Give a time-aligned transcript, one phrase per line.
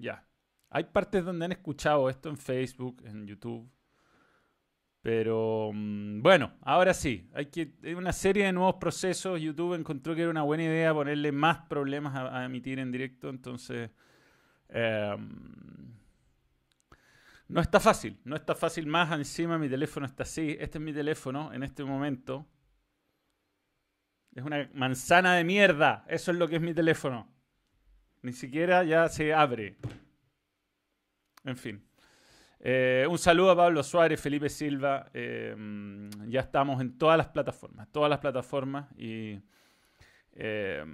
[0.00, 0.26] ya.
[0.70, 3.70] Hay partes donde han escuchado esto en Facebook, en YouTube.
[5.02, 7.48] Pero mm, bueno, ahora sí, hay
[7.94, 9.40] una serie de nuevos procesos.
[9.40, 13.90] YouTube encontró que era una buena idea ponerle más problemas a, emitir en directo, entonces
[14.68, 15.94] em,
[17.48, 19.10] no está fácil, no está fácil más.
[19.12, 20.56] Encima mi teléfono está así.
[20.60, 22.46] Este es mi teléfono en este momento.
[24.34, 26.04] Es una manzana de mierda.
[26.08, 27.26] Eso es lo que es mi teléfono.
[28.22, 29.76] Ni siquiera ya se abre.
[31.44, 31.82] En fin.
[32.62, 35.08] Eh, un saludo a Pablo Suárez, Felipe Silva.
[35.14, 35.56] Eh,
[36.26, 39.40] ya estamos en todas las plataformas, todas las plataformas y
[40.34, 40.84] eh,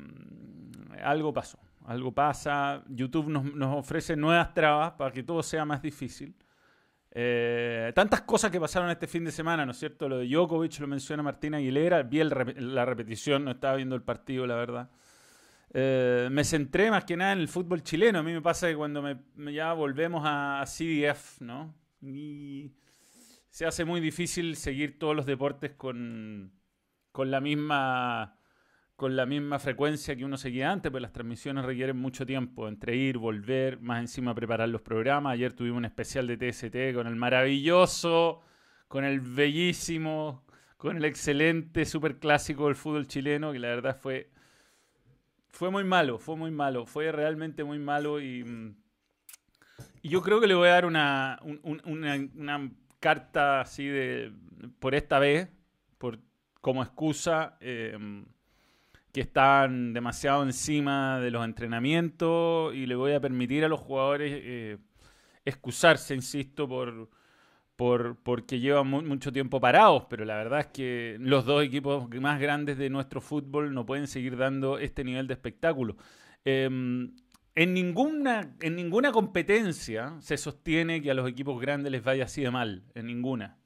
[1.03, 2.85] algo pasó, algo pasa.
[2.89, 6.37] YouTube nos, nos, ofrece nuevas trabas para que todo sea más difícil.
[7.95, 10.09] tantas cosas que pasaron este fin de semana, ¿no es cierto?
[10.09, 12.05] Lo de Djokovic lo menciona Martín Aguilera.
[12.05, 14.89] Vi la repetición, no estaba viendo el partido, la verdad.
[15.73, 18.19] Eh, me centré más que nada en el fútbol chileno.
[18.19, 21.75] A mí me pasa que cuando me, ya volvemos a, CDF, ¿no?
[23.51, 26.53] Se hace muy difícil seguir todos los deportes con,
[27.13, 28.39] con la misma
[28.97, 32.97] con la misma frecuencia que uno seguía antes, pues las transmisiones requieren mucho tiempo entre
[32.97, 35.35] ir, volver, más encima preparar los programas.
[35.35, 38.41] Ayer tuvimos un especial de TST con el maravilloso,
[38.89, 40.47] con el bellísimo,
[40.79, 44.31] con el excelente super clásico del fútbol chileno, que la verdad fue
[45.57, 48.77] fue muy malo, fue muy malo, fue realmente muy malo y, mm,
[50.03, 54.33] yo creo que le voy a dar una, una, carta así de,
[54.79, 55.49] por esta vez,
[55.99, 56.19] por,
[56.61, 58.27] como excusa, em,
[59.13, 64.33] que están demasiado encima de los entrenamientos y le voy a permitir a los jugadores
[64.35, 64.79] eh,
[65.45, 67.09] excusarse, insisto, por,
[67.77, 72.41] por, porque llevan mucho tiempo parados, pero la verdad es que los dos equipos más
[72.41, 75.97] grandes de nuestro fútbol no pueden seguir dando este nivel de espectáculo.
[76.45, 77.13] Em,
[77.55, 82.43] en, ninguna, en ninguna competencia se sostiene que a los equipos grandes les vaya así
[82.43, 83.59] de mal, en ninguna.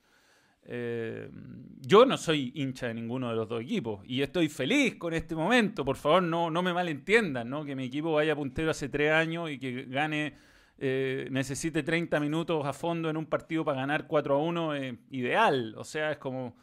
[0.63, 1.31] Em,
[1.81, 5.37] yo no soy hincha de ninguno de los dos equipos y estoy feliz con este
[5.37, 5.85] momento.
[5.85, 7.65] Por favor, no, no me malentiendan, ¿no?
[7.65, 10.35] que mi equipo vaya puntero hace tres años y que gane
[10.83, 14.99] eh, necesite 30 minutos a fondo en un partido para ganar 4 a 1, eh,
[15.11, 15.75] ideal.
[15.77, 16.57] O sea, es como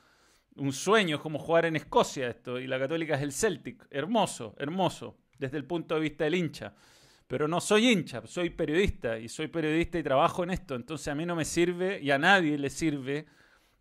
[0.55, 2.59] un sueño, es como jugar en Escocia esto.
[2.59, 3.85] Y la Católica es el Celtic.
[3.91, 6.73] Hermoso, hermoso, desde el punto de vista del hincha.
[7.27, 10.73] Pero no soy hincha, soy periodista y soy periodista y trabajo en esto.
[10.73, 13.27] Entonces a mí no me sirve y a nadie le sirve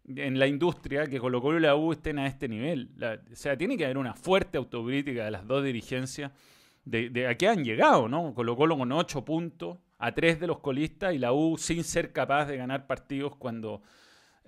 [0.05, 2.91] en la industria que Colo Colo y la U estén a este nivel.
[3.33, 6.31] o sea, tiene que haber una fuerte autocrítica de las dos dirigencias
[6.85, 8.35] de, de a qué han llegado, ¿no?
[8.35, 12.13] Colo Colo con 8 puntos, a tres de los colistas y la U sin ser
[12.13, 13.83] capaz de ganar partidos cuando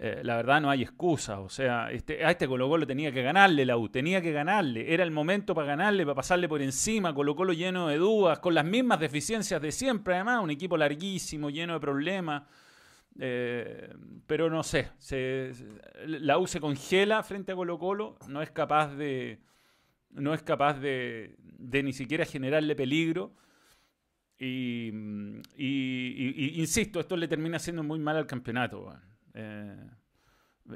[0.01, 1.41] eh, la verdad no hay excusa.
[1.41, 4.93] O sea, este, a este Colo Colo tenía que ganarle la U, tenía que ganarle.
[4.93, 7.15] Era el momento para ganarle, para pasarle por encima.
[7.15, 11.51] Colo Colo lleno de dudas, con las mismas deficiencias de siempre, además, un equipo larguísimo,
[11.51, 12.45] lleno de problemas.
[13.21, 13.93] Eh,
[14.29, 14.91] pero no sé,
[16.07, 19.41] la U se congela frente a Colo Colo, no es capaz de,
[20.11, 23.33] no es capaz de ni siquiera generarle peligro.
[24.39, 25.41] Y,
[26.57, 28.95] insisto, esto le termina haciendo muy mal al campeonato.
[29.35, 29.77] Eh,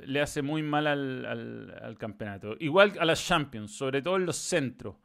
[0.05, 2.57] le hace muy mal al, campeonato.
[2.59, 4.97] Igual a las Champions, sobre todo en los centros.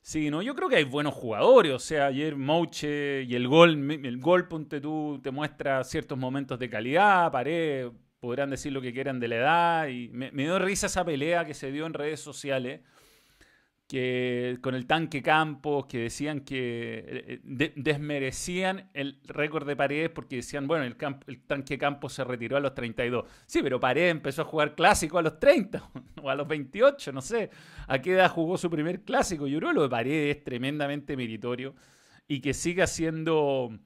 [0.00, 1.72] Sí, yo creo que hay buenos jugadores.
[1.72, 6.58] O sea, ayer Mouche y el gol, el gol, ponte tú, te muestra ciertos momentos
[6.58, 7.30] de calidad.
[7.32, 7.88] Pared,
[8.20, 9.88] podrán decir lo que quieran de la edad.
[9.88, 12.80] Y me, me dio risa esa pelea que se dio en redes sociales
[13.92, 20.36] que con el tanque Campos, que decían que eh, desmerecían el récord de Paredes porque
[20.36, 20.96] decían, bueno, el,
[21.46, 23.26] tanque Campos se retiró a los 32.
[23.44, 25.90] Sí, pero Paredes empezó a jugar clásico a los 30
[26.22, 27.50] o a los 28, no sé.
[27.86, 29.46] ¿A qué edad jugó su primer clásico?
[29.46, 31.74] Yo creo que lo de Paredes es tremendamente meritorio
[32.26, 33.78] y que siga haciendo...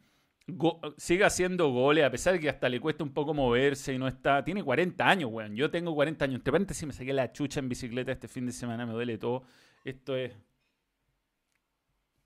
[0.98, 4.06] siga haciendo goles, a pesar de que hasta le cuesta un poco moverse y no
[4.06, 4.44] está.
[4.44, 5.56] Tiene 40 años, weón.
[5.56, 6.44] Yo tengo 40 años.
[6.44, 9.18] De repente, si me saqué la chucha en bicicleta este fin de semana, me duele
[9.18, 9.42] todo.
[9.86, 10.32] Esto es.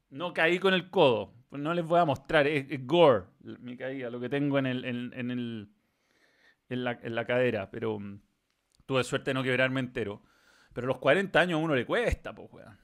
[0.09, 1.35] No caí con el codo.
[1.51, 2.47] Pues no les voy a mostrar.
[2.47, 5.69] Es, gore mi caída, lo que tengo en, el, en, el,
[6.71, 7.71] en, la, en la cadera.
[7.71, 8.19] Pero mm,
[8.87, 10.23] tuve suerte de no quebrarme entero.
[10.73, 12.79] Pero a los 40 años a uno le cuesta, pues, weón.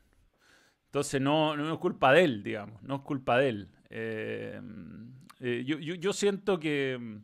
[0.84, 2.82] Entonces no, no es culpa de él, digamos.
[2.82, 3.68] No es culpa de él.
[3.88, 4.60] Eh,
[5.40, 7.20] eh, yo, yo, siento que,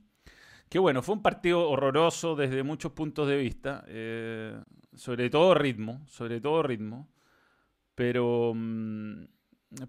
[0.70, 3.84] que, bueno, fue un partido horroroso desde muchos puntos de vista.
[3.88, 4.58] Eh,
[4.94, 6.02] sobre todo ritmo.
[6.06, 7.12] Sobre todo ritmo.
[8.02, 9.26] Pero, mm,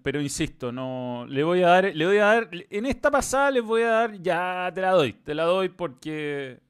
[0.04, 3.64] pero insisto, no le voy a dar, le voy a dar, en esta pasada les
[3.64, 6.60] voy a dar, ya te la doy, te la doy porque,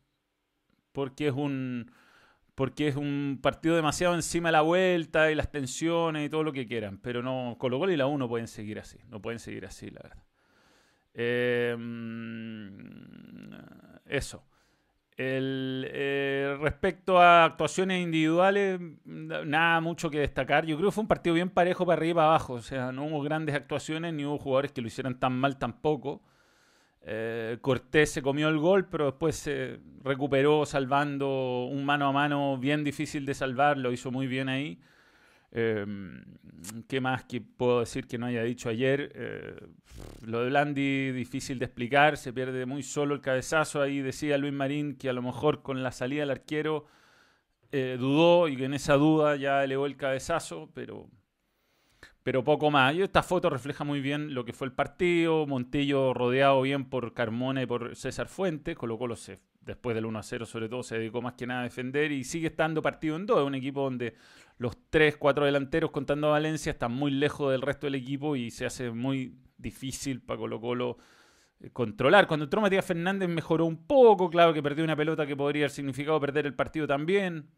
[0.92, 1.90] porque es un,
[2.54, 6.52] porque es un partido demasiado encima de la vuelta y las tensiones y todo lo
[6.54, 6.96] que quieran.
[6.96, 9.90] Pero no, Colo Colo y la U no pueden seguir así, no pueden seguir así,
[9.90, 10.24] la verdad.
[14.06, 14.42] eso.
[15.16, 20.66] El, eh, respecto a actuaciones individuales, nada mucho que destacar.
[20.66, 22.54] Yo creo que fue un partido bien parejo para arriba y para abajo.
[22.54, 26.22] O sea, no hubo grandes actuaciones ni hubo jugadores que lo hicieran tan mal tampoco.
[27.02, 32.58] Eh, Cortés se comió el gol, pero después se recuperó salvando un mano a mano
[32.58, 33.78] bien difícil de salvar.
[33.78, 34.80] Lo hizo muy bien ahí.
[35.54, 36.24] Em,
[36.88, 39.12] ¿Qué más que puedo decir que no haya dicho ayer?
[39.14, 39.56] Eh,
[40.26, 43.80] lo de Blandi, difícil de explicar, se pierde muy solo el cabezazo.
[43.80, 46.86] Ahí decía Luis Marín que a lo mejor con la salida del arquero
[47.70, 51.08] eh, dudó y que en esa duda ya elevó el cabezazo, pero,
[52.24, 52.96] pero poco más.
[52.96, 55.46] Esta foto refleja muy bien lo que fue el partido.
[55.46, 59.30] Montillo rodeado bien por Carmona y por César Fuentes, colocó los
[59.64, 62.24] después del 1 a 0 sobre todo se dedicó más que nada a defender y
[62.24, 63.40] sigue estando partido en dos.
[63.40, 64.14] Es un equipo donde
[64.56, 68.50] los 3, 4 delanteros contando a Valencia están muy lejos del resto del equipo y
[68.50, 70.98] se hace muy difícil para Colo Colo
[71.60, 72.26] eh, controlar.
[72.26, 75.70] Cuando entró Matías Fernández mejoró un poco, claro que perdió una pelota que podría haber
[75.70, 77.48] significado perder el partido también.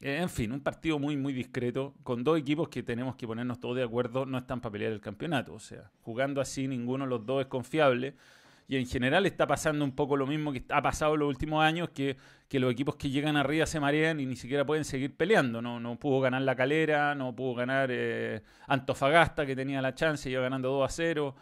[0.00, 3.58] Eh, en fin, un partido muy, muy discreto, con dos equipos que tenemos que ponernos
[3.58, 5.54] todos de acuerdo, no están para pelear el campeonato.
[5.54, 8.16] O sea, jugando así, ninguno de los dos es confiable.
[8.70, 11.64] Y en general está pasando un poco lo mismo que ha pasado en los últimos
[11.64, 12.16] años, que,
[12.52, 15.62] los equipos que llegan arriba se marean y ni siquiera pueden seguir peleando.
[15.62, 20.28] No, no pudo ganar la calera, no pudo ganar eh, Antofagasta, que tenía la chance,
[20.28, 21.34] iba ganando 2 a 0.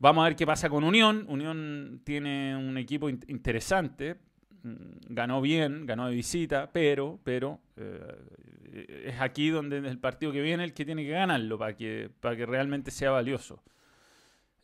[0.00, 1.24] Vamos a ver qué pasa con Unión.
[1.28, 4.16] Unión tiene un equipo interesante.
[4.62, 10.42] Mm, ganó bien, ganó de visita, pero, pero eh, es aquí donde el partido que
[10.42, 13.62] viene el que tiene que ganarlo para que, para que realmente sea valioso.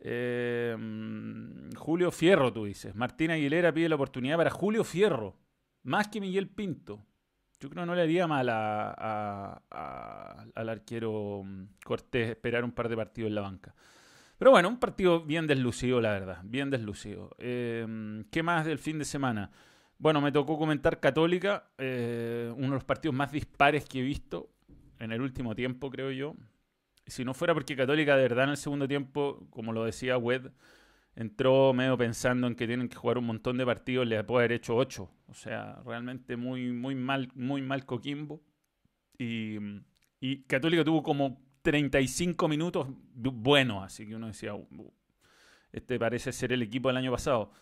[0.07, 0.77] Eh,
[1.77, 2.95] Julio Fierro, tú dices.
[2.95, 5.35] Martín Aguilera pide la oportunidad para Julio Fierro,
[5.83, 7.07] más que Miguel Pinto.
[7.59, 9.63] Yo creo que no le haría mal a,
[10.55, 13.75] al arquero mm, Cortés esperar un par de partidos en la banca.
[14.37, 16.41] Pero bueno, un partido bien deslucido, la verdad.
[16.45, 17.35] Bien deslucido.
[17.39, 19.51] Eh, ¿Qué más del fin de semana?
[19.97, 24.51] Bueno, me tocó comentar Católica, eh, uno de los partidos más dispares que he visto
[24.99, 26.35] en el último tiempo, creo yo
[27.07, 30.51] si no fuera porque Católica de verdad en el segundo tiempo, como lo decía Wed,
[31.17, 34.53] entró medio pensando en que tienen que jugar un montón de partidos, le puede haber
[34.53, 35.11] hecho ocho.
[35.29, 38.43] O sea, realmente muy, muy mal, muy mal Coquimbo.
[39.19, 39.59] Y,
[40.47, 44.93] Católica tuvo como 35 minutos buenos, así que uno decía, uh, uh,
[45.71, 47.53] este parece ser el equipo del año pasado.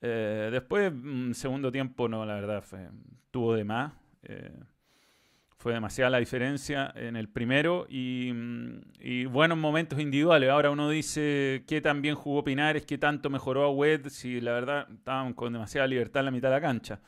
[0.00, 2.64] Eh, después, mm, segundo tiempo, no, la verdad,
[3.30, 3.92] tuvo de más.
[4.22, 4.52] Eh,
[5.58, 8.32] fue demasiada la diferencia en el primero y,
[9.00, 10.50] y, buenos momentos individuales.
[10.50, 14.52] Ahora uno dice qué tan bien jugó Pinares, qué tanto mejoró a Wed, si la
[14.52, 17.00] verdad estaban con demasiada libertad en la mitad de la cancha.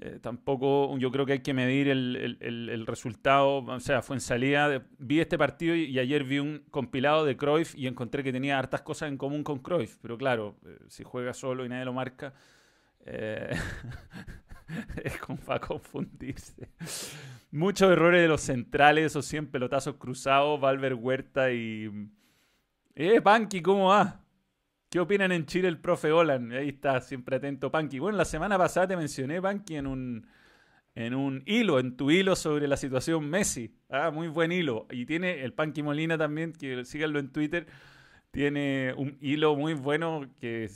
[0.00, 4.16] Eh, tampoco yo creo que hay que medir el, el, el, resultado, o sea, fue
[4.16, 4.82] en salida.
[4.98, 8.82] vi este partido y, ayer vi un compilado de Cruyff y encontré que tenía hartas
[8.82, 12.34] cosas en común con Cruyff, pero claro, eh, si juega solo y nadie lo marca,
[13.06, 13.50] eh,
[15.04, 16.68] es como para confundirse.
[17.50, 22.08] Muchos errores de los centrales, esos 100 pelotazos cruzados, Valver Huerta y...
[22.96, 24.20] Eh, Panky, ¿cómo va?
[24.88, 26.52] ¿Qué opinan en Chile el profe Olan?
[26.52, 27.98] Ahí está, siempre atento Panky.
[27.98, 30.26] Bueno, la semana pasada te mencioné, Panky, en un,
[30.94, 33.74] en un hilo, en tu hilo sobre la situación Messi.
[33.88, 34.86] Ah, muy buen hilo.
[34.90, 37.66] Y tiene el Panky Molina también, que síganlo en Twitter.
[38.30, 40.70] Tiene un hilo muy bueno que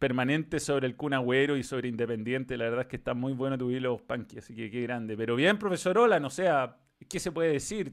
[0.00, 2.56] permanente sobre el Kun Agüero y sobre Independiente.
[2.56, 5.16] La verdad es que está muy bueno tu hilo, Panky, así que qué grande.
[5.16, 6.78] Pero bien, profesor Olan, o sea,
[7.08, 7.92] ¿qué se puede decir?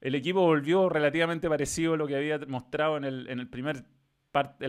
[0.00, 3.50] El equipo volvió relativamente parecido a lo que había mostrado en, la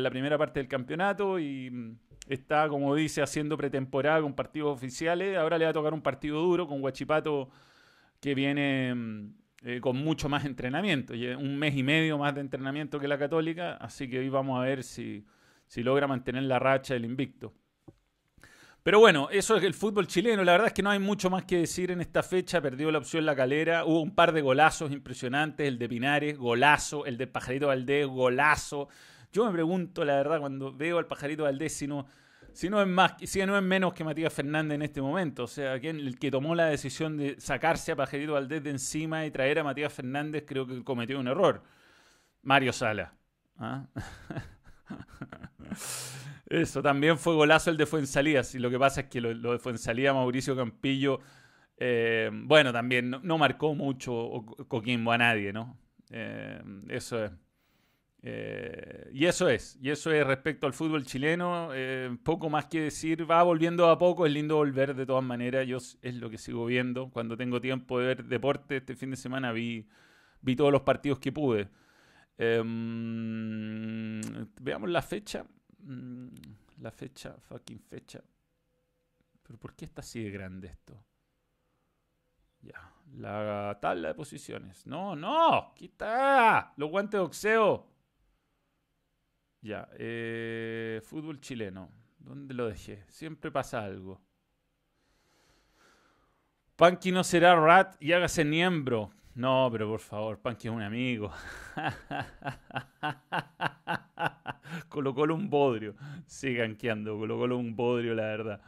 [0.09, 5.37] primera parte del campeonato y mm, está, como dice, haciendo pretemporada con partidos oficiales.
[5.37, 7.51] Ahora le va a tocar un partido duro con Huachipato
[8.19, 9.33] que viene mm,
[9.63, 13.75] eh, con mucho más entrenamiento, un mes y medio más de entrenamiento que la Católica,
[13.75, 15.23] así que hoy vamos a ver si
[15.71, 17.53] si logra mantener la racha del invicto.
[18.83, 20.43] Pero bueno, eso es el fútbol chileno.
[20.43, 22.59] La verdad es que no hay mucho más que decir en esta fecha.
[22.59, 23.85] Perdió la opción la calera.
[23.85, 25.65] Hubo un par de golazos impresionantes.
[25.65, 27.05] El de Pinares, golazo.
[27.05, 28.89] El del Pajarito Valdés, golazo.
[29.31, 32.05] Yo me pregunto, la verdad, cuando veo al Pajarito Valdés, si no,
[32.51, 35.45] si no es más, si no es menos que Matías Fernández en este momento.
[35.45, 39.31] O sea, el que tomó la decisión de sacarse a Pajarito Valdés de encima y
[39.31, 41.63] traer a Matías Fernández, creo que cometió un error.
[42.41, 43.13] Mario Sala.
[43.57, 43.85] ¿ah?
[46.51, 48.41] Eso, también fue golazo el de Fuensalía.
[48.53, 51.21] Y lo que pasa es que lo, de Fuensalía, Mauricio Campillo,
[51.77, 55.77] eh, bueno, también no, marcó mucho Coquimbo a nadie, ¿no?
[56.09, 57.31] Eh, eso es.
[58.23, 61.69] Eh, y eso es, y eso es respecto al fútbol chileno,
[62.23, 65.77] poco más que decir, va volviendo a poco, es lindo volver de todas maneras, yo
[65.77, 69.51] es lo que sigo viendo, cuando tengo tiempo de ver deporte, este fin de semana
[69.51, 69.87] vi,
[70.41, 71.69] vi todos los partidos que pude.
[72.43, 74.19] Em,
[74.61, 75.45] veamos la fecha.
[75.83, 76.27] Mm,
[76.79, 78.19] la fecha, fucking fecha.
[79.43, 81.05] Pero ¿por qué está así de grande esto?
[82.61, 84.87] Ya, la tabla de posiciones.
[84.87, 87.87] No, no, quita los guantes de boxeo.
[89.61, 91.91] Ya, eh, fútbol chileno.
[92.17, 93.05] ¿Dónde lo dejé?
[93.09, 94.19] Siempre pasa algo.
[96.75, 99.11] Panky no será rat y hágase miembro.
[99.35, 101.31] No, pero por favor, Panky es un amigo.
[104.89, 105.95] Colocólo un bodrio.
[106.25, 108.61] Sigan queando, colocólo un bodrio, la verdad.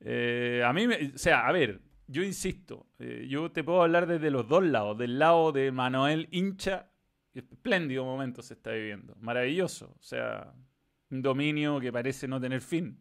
[0.00, 4.06] Eh, a mí, me, o sea, a ver, yo insisto, eh, yo te puedo hablar
[4.06, 4.98] desde los dos lados.
[4.98, 6.90] Del lado de Manuel hincha,
[7.32, 9.14] espléndido momento se está viviendo.
[9.20, 9.94] Maravilloso.
[9.98, 10.52] O sea,
[11.10, 12.98] un dominio que parece no tener fin.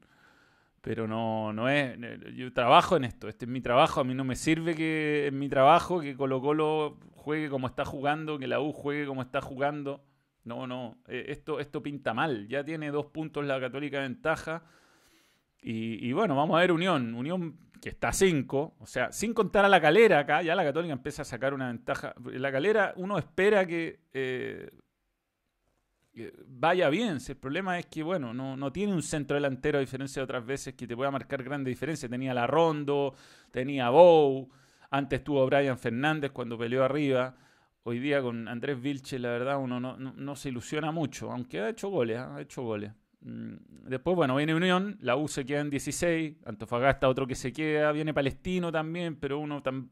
[0.85, 1.97] Pero no, no es.
[2.35, 3.27] Yo trabajo en esto.
[3.27, 4.01] Este es mi trabajo.
[4.01, 7.83] A mí no me sirve que en mi trabajo que Colo Colo juegue como está
[7.85, 10.03] jugando, que la U juegue como está jugando.
[10.43, 10.99] No, no.
[11.07, 12.47] Eh, esto, esto pinta mal.
[12.47, 14.61] Ya tiene dos puntos la Católica de ventaja.
[15.59, 17.15] Y, bueno, vamos a ver Unión.
[17.15, 20.63] Unión que está a 5, o sea, sin contar a la calera acá, ya la
[20.63, 22.13] Católica empieza a sacar una ventaja.
[22.31, 24.69] En la calera uno espera que, eh,
[26.47, 27.17] vaya bien.
[27.27, 30.73] el problema es que, bueno, no, tiene un centro delantero a diferencia de otras veces
[30.73, 32.09] que te pueda marcar grande diferencia.
[32.09, 33.13] Tenía la Rondo,
[33.51, 34.49] tenía Bow,
[34.91, 37.35] antes tuvo Brian Fernández cuando peleó arriba.
[37.83, 41.69] Hoy día con Andrés Vilche, la verdad, uno no, no se ilusiona mucho, aunque ha
[41.69, 42.91] hecho goles, ha hecho goles.
[43.25, 43.55] Mm,
[43.89, 47.91] después, bueno, viene Unión, la U se queda en 16, Antofagasta otro que se queda,
[47.91, 49.89] viene Palestino también, pero uno tan,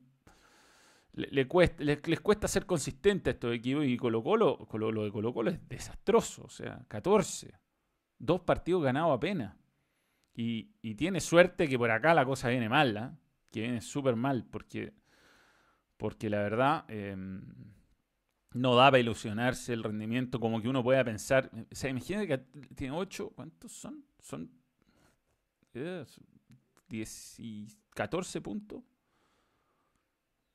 [1.14, 5.34] le, cuesta, les, cuesta ser consistente a estos equipos y Colo Colo, lo de Colo
[5.34, 7.54] Colo es desastroso, o sea, 14,
[8.18, 9.56] dos partidos ganados apenas.
[10.36, 13.18] Y, y tiene suerte que por acá la cosa viene mal, ¿ah?
[13.52, 14.94] que viene súper mal, porque,
[15.98, 16.86] porque la verdad...
[16.88, 17.74] Em,
[18.54, 21.50] no da para ilusionarse el rendimiento como que uno pueda pensar.
[21.54, 22.38] O sea, imagínate que
[22.76, 24.06] tiene 8, ¿cuántos son?
[24.20, 24.50] Son
[26.90, 28.84] 10 y 14 puntos.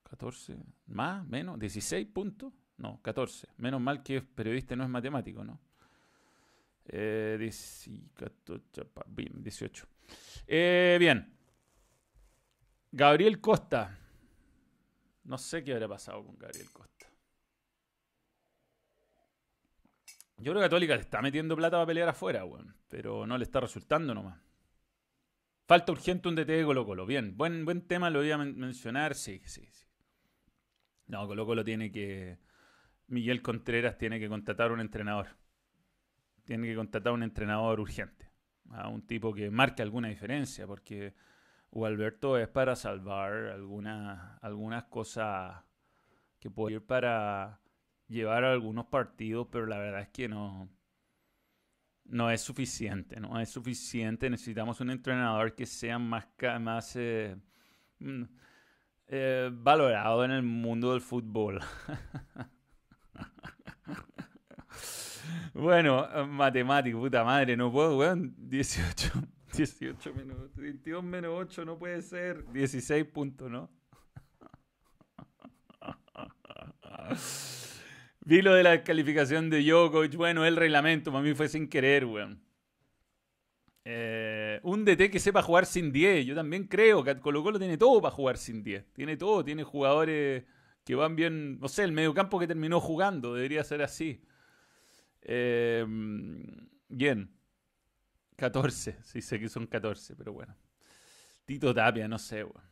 [0.09, 2.53] 14, más, menos, 16 puntos.
[2.79, 3.49] No, 14.
[3.59, 5.61] Menos mal que periodista no es matemático, ¿no?
[6.87, 9.87] Eh, 18.
[10.47, 11.35] Eh, bien.
[12.91, 13.99] Gabriel Costa.
[15.25, 17.07] No sé qué habrá pasado con Gabriel Costa.
[20.39, 22.75] Yo creo que Católica le está metiendo plata para pelear afuera, weón.
[22.89, 24.41] Pero no le está resultando nomás.
[25.67, 27.05] Falta urgente un DT de Colo Colo.
[27.05, 29.15] Bien, buen, buen tema, lo voy a mencionar.
[29.15, 29.88] Sí, sí, sí.
[31.09, 32.39] No, Colo Colo tiene que...
[33.09, 35.29] Miguel Contreras tiene que contratar un entrenador.
[36.45, 38.31] Tiene que contratar un entrenador urgente.
[38.71, 41.15] A un tipo que marque alguna diferencia, porque
[41.73, 45.65] Alberto es para salvar algunas, algunas cosas
[46.39, 47.61] que puede ir para
[48.09, 50.69] llevar algunos partidos, pero la verdad es que no,
[52.05, 54.31] no es suficiente, no es suficiente.
[54.31, 56.27] Necesitamos un entrenador que sea más,
[56.61, 57.37] más eh,
[58.01, 58.25] mm,
[59.09, 61.61] eh, valorado en el mundo del fútbol.
[65.55, 68.35] bueno, matemático, puta madre, no puedo, weón.
[68.37, 69.11] 18,
[69.57, 72.45] 18 minutos, 22 menos 8 no puede ser.
[72.53, 73.71] 16 puntos, ¿no?
[78.21, 80.15] Vi lo de la calificación de Djokovic.
[80.17, 82.43] Bueno, el reglamento, para mí fue sin querer, weón.
[83.91, 86.27] Eh, un DT que sepa jugar sin 10.
[86.27, 88.93] Yo también creo que Colo Colo tiene todo para jugar sin 10.
[88.93, 89.43] Tiene todo.
[89.43, 90.45] Tiene jugadores
[90.85, 91.59] que van bien.
[91.59, 93.35] No sé, el mediocampo que terminó jugando.
[93.35, 94.21] Debería ser así.
[95.23, 95.87] Eh,
[96.89, 97.31] bien.
[98.37, 98.99] 14.
[99.05, 100.55] Sí, sé que son 14, pero bueno.
[101.47, 102.69] Tito Tapia, no sé, weón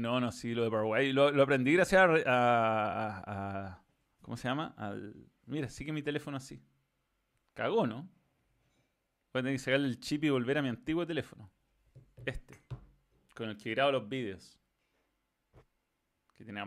[0.00, 1.12] no, no, sí, lo de Paraguay.
[1.12, 3.82] Lo, aprendí gracias a,
[4.22, 4.74] ¿Cómo se llama?
[4.76, 5.14] Al,
[5.46, 6.62] mira, sí que mi teléfono así.
[7.54, 8.08] Cagó, ¿no?
[9.36, 11.50] Voy a tener que sacarle el chip y volver a mi antiguo teléfono.
[12.24, 12.54] Este.
[13.34, 14.58] Con el que grabo los vídeos.
[16.34, 16.66] Que tiene a.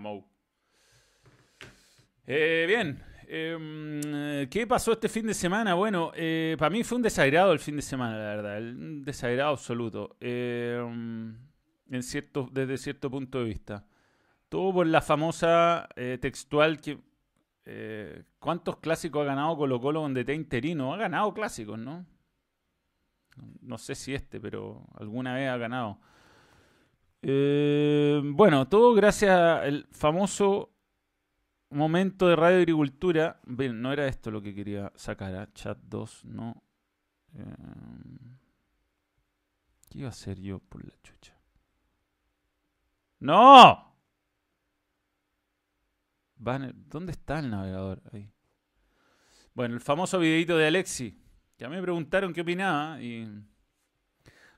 [2.28, 3.04] Eh, bien.
[3.28, 5.74] Em, ¿Qué pasó este fin de semana?
[5.74, 8.60] Bueno, eh, para mí fue un desagrado el fin de semana, la verdad.
[8.60, 10.16] Un desagrado absoluto.
[10.20, 10.80] Eh,
[11.90, 13.88] en cierto, desde cierto punto de vista.
[14.48, 17.00] Todo por la famosa eh, textual que...
[17.66, 20.94] Eh, ¿Cuántos clásicos ha ganado Colo Colo con DT interino?
[20.94, 22.06] Ha ganado clásicos, ¿no?
[23.62, 26.00] No sé si este, pero alguna vez ha ganado.
[27.22, 30.74] Eh, bueno, todo gracias al famoso
[31.70, 33.40] momento de Radio Agricultura.
[33.46, 35.50] Bien, no era esto lo que quería sacar, a ¿ah?
[35.54, 36.64] chat 2, no.
[39.90, 41.38] ¿Qué iba a hacer yo por la chucha?
[43.20, 43.90] ¡No!
[46.38, 48.02] ¿Dónde está el navegador?
[48.14, 48.32] Ahí.
[49.54, 51.22] Bueno, el famoso videito de Alexi.
[51.60, 53.28] Ya me preguntaron qué opinaba y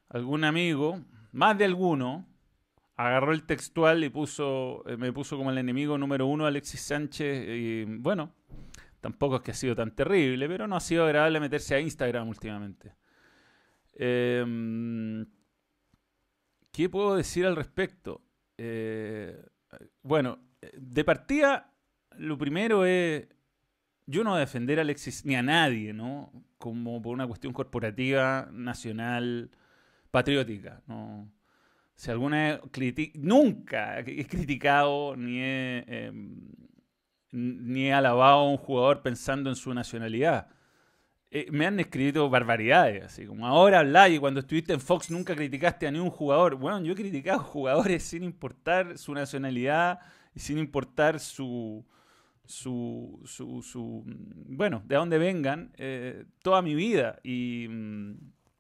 [0.10, 2.28] algún amigo, más de alguno,
[2.96, 7.48] agarró el textual y eh, me puso como el enemigo número uno Alexis Sánchez.
[7.50, 8.36] Y bueno,
[9.00, 12.30] tampoco es que ha sido tan terrible, pero no ha sido agradable meterse a Instagram
[12.30, 12.94] últimamente.
[13.94, 15.26] Em,
[16.72, 18.22] ¿Qué puedo decir al respecto?
[18.60, 19.44] Eh,
[20.04, 20.38] bueno,
[20.78, 21.74] de partida,
[22.18, 23.28] lo primero es,
[24.12, 26.32] yo no defender a Alexis ni a nadie, ¿no?
[26.58, 29.50] Como por una cuestión corporativa, nacional,
[30.12, 31.32] patriótica, ¿no?
[31.96, 36.52] Si alguna vez nunca he criticado ni he, em,
[37.32, 40.48] ni he alabado a un jugador pensando en su nacionalidad.
[41.30, 45.34] Eh, me han escrito barbaridades, así como ahora habláis y cuando estuviste en Fox nunca
[45.36, 46.56] criticaste a ningún jugador.
[46.56, 50.00] Bueno, yo he criticado jugadores sin importar su nacionalidad
[50.36, 51.86] y sin importar su,
[52.52, 57.20] su, su, bueno, de dónde vengan, eh, toda mi vida.
[57.24, 58.14] Y mm,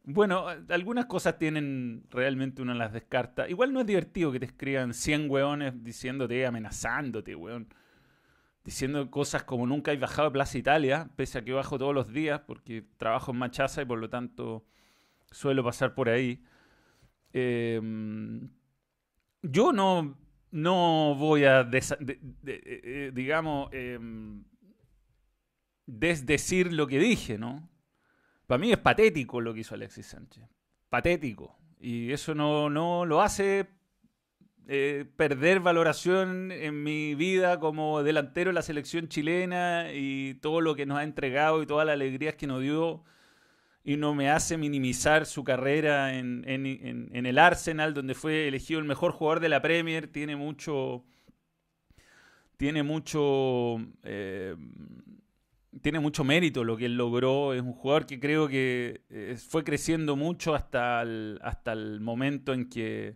[0.05, 3.49] bueno, algunas cosas tienen realmente uno las descarta.
[3.49, 7.67] Igual no es divertido que te escriban 100 weones diciéndote, amenazándote, weón.
[8.63, 12.13] Diciendo cosas como nunca he bajado a Plaza Italia, pese a que bajo todos los
[12.13, 14.63] días porque trabajo en Machaza y por lo tanto
[15.31, 16.43] suelo pasar por ahí.
[17.33, 18.49] Em,
[19.41, 20.17] yo no,
[20.51, 21.81] no voy a, eh,
[22.45, 24.43] eh, digamos, em,
[25.85, 27.69] desdecir lo que dije, ¿no?
[28.47, 30.43] Para mí es patético lo que hizo Alexis Sánchez.
[30.89, 31.57] Patético.
[31.79, 33.67] Y eso no, no lo hace
[34.67, 40.75] eh, perder valoración en mi vida como delantero de la selección chilena y todo lo
[40.75, 43.03] que nos ha entregado y todas las alegrías que nos dio.
[43.83, 49.11] Y no me hace minimizar su carrera en, el Arsenal, donde fue elegido el mejor
[49.11, 50.07] jugador de la Premier.
[50.07, 51.03] Tiene mucho.
[52.57, 53.77] Tiene mucho.
[54.03, 54.55] Eh,
[55.81, 57.53] tiene mucho mérito lo que él logró.
[57.53, 62.53] Es un jugador que creo que eh, fue creciendo mucho hasta el, hasta el momento
[62.53, 63.15] en que,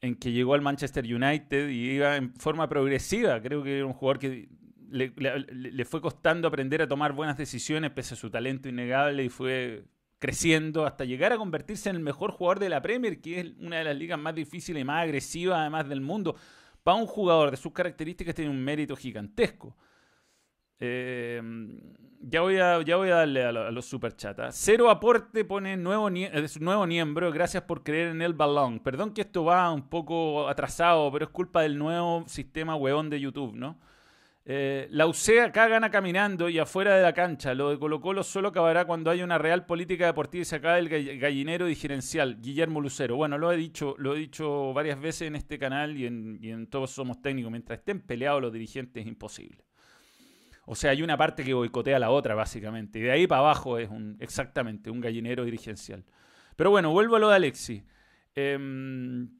[0.00, 3.40] en que llegó al Manchester United y iba en forma progresiva.
[3.42, 4.48] Creo que era un jugador que
[4.90, 9.84] le, fue costando aprender a tomar buenas decisiones pese a su talento innegable y fue
[10.18, 13.78] creciendo hasta llegar a convertirse en el mejor jugador de la Premier, que es una
[13.78, 16.36] de las ligas más difíciles y más agresivas además del mundo.
[16.82, 19.76] Para un jugador de sus características tiene un mérito gigantesco.
[20.78, 21.40] Eh,
[22.20, 24.56] ya, voy a, ya voy a darle a, los superchatas.
[24.56, 27.32] Cero aporte pone nuevo, nuevo miembro.
[27.32, 28.80] Gracias por creer en el balón.
[28.80, 33.20] Perdón que esto va un poco atrasado, pero es culpa del nuevo sistema hueón de
[33.20, 33.78] YouTube, ¿no?
[34.44, 37.54] Eh, la UCE acá gana caminando y afuera de la cancha.
[37.54, 40.80] Lo de Colo Colo solo acabará cuando haya una real política deportiva y se acabe
[40.80, 42.40] el gallinero diferencial.
[42.40, 43.16] Guillermo Lucero.
[43.16, 46.90] Bueno, lo he dicho, lo he dicho varias veces en este canal y en, Todos
[46.90, 47.50] Somos Técnicos.
[47.50, 49.64] Mientras estén peleados los dirigentes es imposible.
[50.66, 52.98] O sea, hay una parte que boicotea a la otra, básicamente.
[52.98, 56.04] Y de ahí para abajo es un, exactamente un gallinero dirigencial.
[56.56, 57.82] Pero bueno, vuelvo a lo de Alexi.
[58.34, 59.39] Em,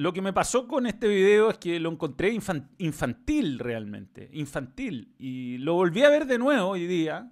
[0.00, 4.30] lo que me pasó con este video es que lo encontré infantil realmente.
[4.32, 5.14] Infantil.
[5.18, 7.30] Y lo volví a ver de nuevo hoy día.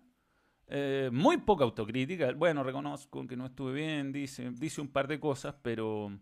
[0.66, 2.30] Eh, muy poca autocrítica.
[2.34, 6.12] Bueno, reconozco que no estuve bien, dice, dice un par de cosas, pero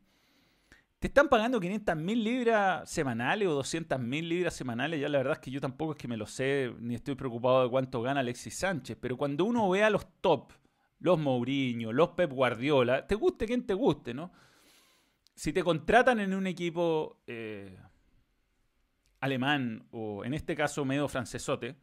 [1.01, 5.01] te están pagando 500 mil libras semanales o 200 mil libras semanales.
[5.01, 7.65] Ya la verdad es que yo tampoco es que me lo sé, ni estoy preocupado
[7.65, 8.97] de cuánto gana Alexis Sánchez.
[9.01, 10.53] Pero cuando uno ve a los top,
[11.01, 14.31] los Mourinho, los Pep Guardiola, te guste quien te guste, ¿no?
[15.37, 17.79] Si te contratan en un equipo eh,
[19.21, 21.77] alemán o en este caso medio francesote,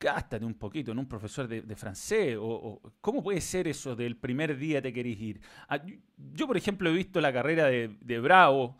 [0.00, 2.38] gástate un poquito en un profesor de, francés.
[2.40, 5.40] O, ¿Cómo puede ser eso del primer día te querés ir?
[5.68, 5.82] Ah,
[6.16, 8.78] yo, por ejemplo, he visto la carrera de, Bravo.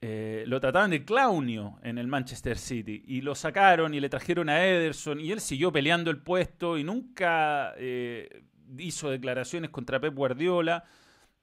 [0.00, 4.50] Eh, lo trataban de clownio en el Manchester City y lo sacaron y le trajeron
[4.50, 8.44] a Ederson y él siguió peleando el puesto y nunca eh,
[8.76, 10.84] hizo declaraciones contra Pep Guardiola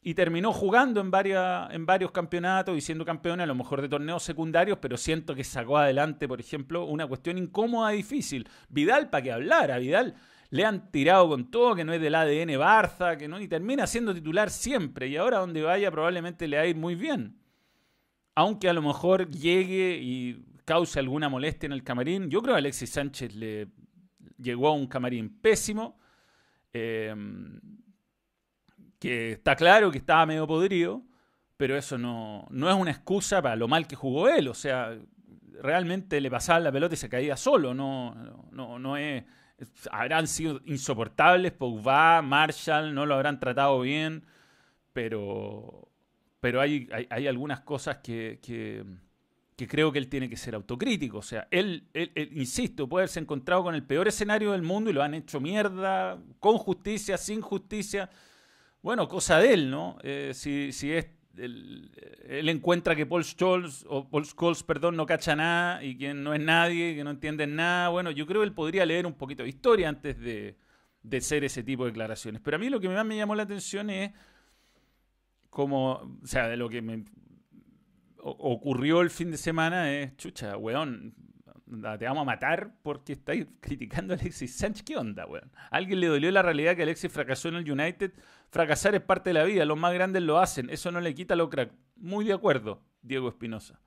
[0.03, 3.89] y terminó jugando en, varias, en varios campeonatos y siendo campeón a lo mejor de
[3.89, 8.47] torneos secundarios, pero siento que sacó adelante, por ejemplo, una cuestión incómoda y difícil.
[8.69, 10.15] Vidal, para que hablara, Vidal
[10.49, 13.85] le han tirado con todo, que no es del ADN Barça, que no, y termina
[13.85, 17.37] siendo titular siempre, y ahora donde vaya probablemente le va a ir muy bien.
[18.33, 22.59] Aunque a lo mejor llegue y cause alguna molestia en el camarín, yo creo que
[22.59, 23.67] Alexis Sánchez le
[24.37, 25.99] llegó a un camarín pésimo.
[26.73, 27.13] Eh,
[29.01, 31.01] que está claro que estaba medio podrido,
[31.57, 34.47] pero eso no, no es una excusa para lo mal que jugó él.
[34.47, 34.95] O sea,
[35.59, 37.73] realmente le pasaba la pelota y se caía solo.
[37.73, 38.13] No,
[38.51, 39.23] no, no es.
[39.89, 44.23] Habrán sido insoportables, Pogba, Marshall, no lo habrán tratado bien,
[44.93, 45.89] pero,
[46.39, 48.85] pero hay, hay, algunas cosas que, que
[49.67, 51.17] creo que él tiene que ser autocrítico.
[51.19, 51.87] O sea, él,
[52.33, 56.19] insisto, puede haberse encontrado con el peor escenario del mundo y lo han hecho mierda,
[56.39, 58.09] con justicia, sin justicia.
[58.81, 59.97] Bueno, cosa de él, ¿no?
[60.03, 65.35] Eh, si, si es él, encuentra que Paul Scholes, o Paul Scholes, perdón, no cacha
[65.35, 67.89] nada y que no es nadie, que no entiende nada.
[67.89, 70.57] Bueno, yo creo que él podría leer un poquito de historia antes de,
[71.03, 72.41] de ser ese tipo de declaraciones.
[72.43, 74.11] Pero a mí lo que más me llamó la atención es
[75.49, 77.03] como, o sea, de lo que me
[78.23, 81.13] ocurrió el fin de semana es, chucha, weón,
[81.97, 84.83] te vamos a matar porque estáis criticando a Alexis Sánchez.
[84.83, 85.51] ¿Qué onda, weón?
[85.69, 88.11] alguien le dolió la realidad que Alexis fracasó en el United?
[88.49, 91.35] Fracasar es parte de la vida, los más grandes lo hacen, eso no le quita
[91.35, 91.71] lo crack.
[91.95, 93.79] Muy de acuerdo, Diego Espinosa.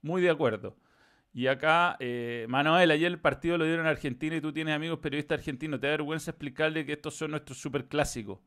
[0.00, 0.76] Muy de acuerdo.
[1.34, 5.00] Y acá, eh, Manuel, ayer el partido lo dieron en Argentina y tú tienes amigos
[5.00, 5.80] periodistas argentinos.
[5.80, 8.38] ¿Te da vergüenza explicarle que estos son nuestros superclásicos?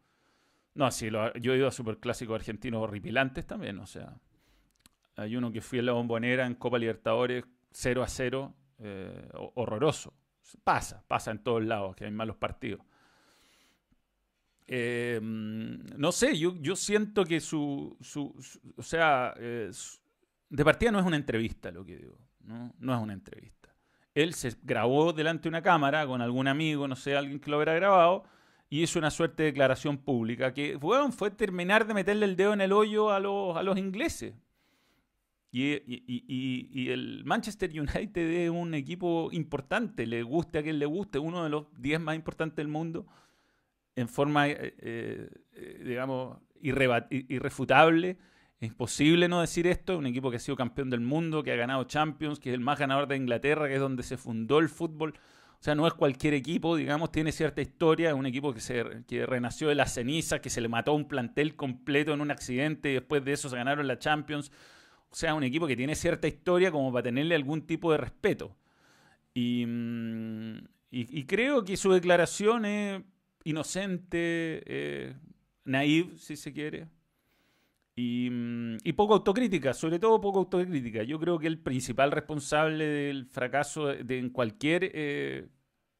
[0.73, 4.15] No, sí, yo he ido a superclásicos argentinos horripilantes también, o sea.
[5.17, 10.13] Hay uno que fui en la bombonera en Copa Libertadores 0 a 0, eh, horroroso.
[10.63, 12.82] Pasa, pasa en todos lados, que hay malos partidos.
[14.72, 18.36] Eh, no sé, yo, yo siento que su, su,
[18.78, 19.72] o sea, eh,
[20.50, 22.74] de partida no es una entrevista lo que digo, ¿no?
[22.78, 23.74] no es una entrevista.
[24.13, 27.58] Él se grabó delante de una cámara con algún amigo, no sé, alguien que lo
[27.58, 28.24] hubiera grabado,
[28.70, 32.54] y hizo una suerte de declaración pública que bueno, fue terminar de meterle el dedo
[32.54, 34.36] en el hoyo a los, a los ingleses.
[35.52, 41.44] Y, el Manchester United es un equipo importante, le guste a quien le guste, uno
[41.44, 43.08] de los 10 más importantes del mundo,
[43.96, 48.18] en forma, eh, eh, digamos, irrefutable.
[48.60, 51.56] Es imposible no decir esto, un equipo que ha sido campeón del mundo, que ha
[51.56, 54.70] ganado Champions, que es el más ganador de Inglaterra, que es donde se fundó el
[54.70, 55.14] fútbol.
[55.60, 59.04] O sea, no es cualquier equipo, digamos, tiene cierta historia, es un equipo que, se,
[59.08, 62.92] que renació de las cenizas, que se le mató un plantel completo en un accidente
[62.92, 64.52] y después de eso se ganaron la Champions.
[65.12, 68.56] O sea, un equipo que tiene cierta historia como para tenerle algún tipo de respeto.
[69.34, 70.60] Y, mm,
[71.28, 73.02] creo que su declaración es
[73.43, 75.15] inocente, eh,
[75.65, 76.88] naive, si se quiere.
[77.95, 81.04] Mm, y, poco autocrítica, sobre todo poco autocrítica.
[81.04, 85.48] Yo creo que el principal responsable del fracaso de, en cualquier eh,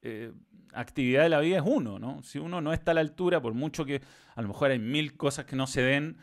[0.02, 0.32] eh,
[0.74, 2.24] actividad de la vida es uno, ¿no?
[2.24, 4.02] Si uno no está a la altura, por mucho que
[4.36, 6.17] a lo mejor hay mil cosas que no se den,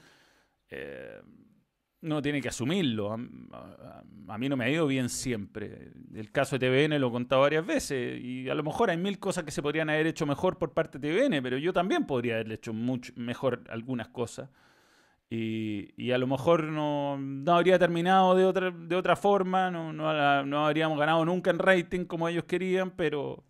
[2.06, 3.12] no tiene que asumirlo.
[3.12, 5.92] A, mí no me ha ido bien siempre.
[6.14, 9.18] El caso de TVN lo he contado varias veces y a lo mejor hay mil
[9.18, 12.34] cosas que se podrían haber hecho mejor por parte de TVN, pero yo también podría
[12.34, 14.48] haber hecho mucho mejor algunas cosas.
[15.28, 17.18] Y, a lo mejor no,
[17.52, 22.04] habría terminado de otra, de otra forma, no, no, no habríamos ganado nunca en rating
[22.04, 23.42] como ellos querían, pero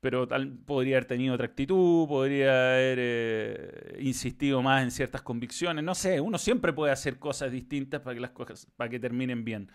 [0.00, 5.82] pero tal, podría haber tenido otra actitud, podría haber eh, insistido más en ciertas convicciones,
[5.84, 9.44] no sé, uno siempre puede hacer cosas distintas para que las cosas, para que terminen
[9.44, 9.70] bien.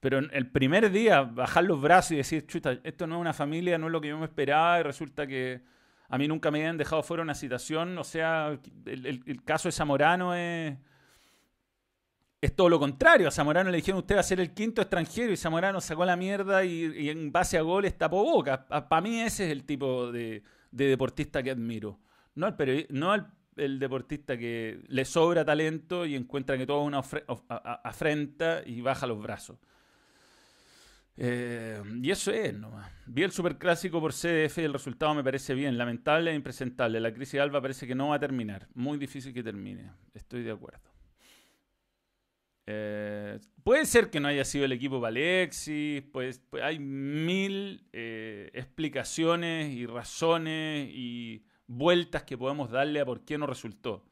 [0.00, 3.78] Pero el primer día, bajar los brazos y decir, chuta, esto no es una familia,
[3.78, 5.62] no es lo que yo me esperaba, y resulta que
[6.08, 10.34] a mí nunca me habían dejado fuera una citación, o sea, el caso de Zamorano
[10.34, 10.76] es
[12.44, 13.28] es todo lo contrario.
[13.28, 16.64] A Zamorano le dijeron usted a ser el quinto extranjero y Zamorano sacó la mierda
[16.64, 18.66] y, en base a goles tapó boca.
[18.66, 21.98] Para mí ese es el tipo de, deportista que admiro.
[22.34, 23.14] No el, no
[23.56, 27.02] el, deportista que le sobra talento y encuentra que todo es una
[27.82, 29.58] afrenta y baja los brazos.
[31.16, 32.90] Eh, y eso es nomás.
[33.06, 35.78] Vi el superclásico por CDF y el resultado me parece bien.
[35.78, 37.00] Lamentable e impresentable.
[37.00, 38.68] La crisis de Alba parece que no va a terminar.
[38.74, 39.92] Muy difícil que termine.
[40.12, 40.93] Estoy de acuerdo.
[42.66, 48.50] Eh, puede ser que no haya sido el equipo Valexis, pues, pues hay mil eh,
[48.54, 54.04] explicaciones y razones y vueltas que podemos darle a por qué no resultó.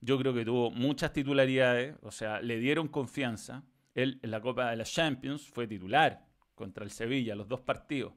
[0.00, 3.64] Yo creo que tuvo muchas titularidades, o sea, le dieron confianza.
[3.94, 8.12] Él en la Copa de la Champions fue titular contra el Sevilla, los dos partidos.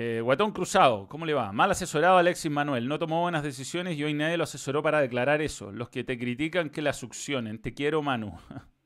[0.00, 1.50] Eh, Guatón Cruzado, ¿cómo le va?
[1.50, 5.42] Mal asesorado Alexis Manuel, no tomó buenas decisiones y hoy nadie lo asesoró para declarar
[5.42, 5.72] eso.
[5.72, 7.58] Los que te critican que la succionen.
[7.58, 8.32] Te quiero, Manu.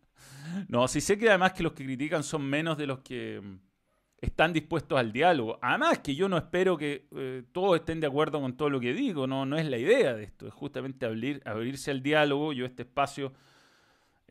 [0.68, 3.58] no, si sé que además que los que critican son menos de los que mm,
[4.22, 5.58] están dispuestos al diálogo.
[5.60, 8.94] Además que yo no espero que eh, todos estén de acuerdo con todo lo que
[8.94, 12.54] digo, no, no es la idea de esto, es justamente abrir, abrirse al diálogo.
[12.54, 13.34] Yo este espacio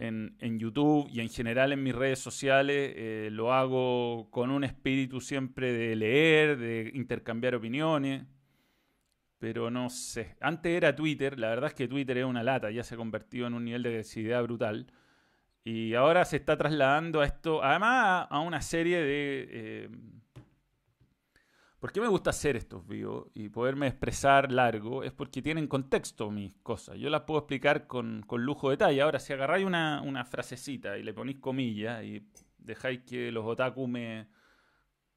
[0.02, 5.22] en, YouTube y en general en mis redes sociales eh, lo hago con un espíritu
[5.22, 8.26] siempre de leer, de intercambiar opiniones.
[9.38, 10.36] Pero no sé.
[10.40, 13.48] Antes era Twitter, la verdad es que Twitter es una lata, ya se ha convertido
[13.48, 14.88] en un nivel de agresividad brutal.
[15.64, 19.90] Y ahora se está trasladando a esto, además a una serie de, eh,
[21.82, 25.04] ¿Por qué me gusta hacer estos vivos y poderme expresar largo?
[25.04, 26.96] Es porque tienen contexto mis cosas.
[27.00, 29.02] Yo las puedo explicar con, lujo de detalle.
[29.02, 32.24] Ahora, si agarráis una, una frasecita y le ponéis comillas y
[32.60, 34.28] dejáis que los otaku me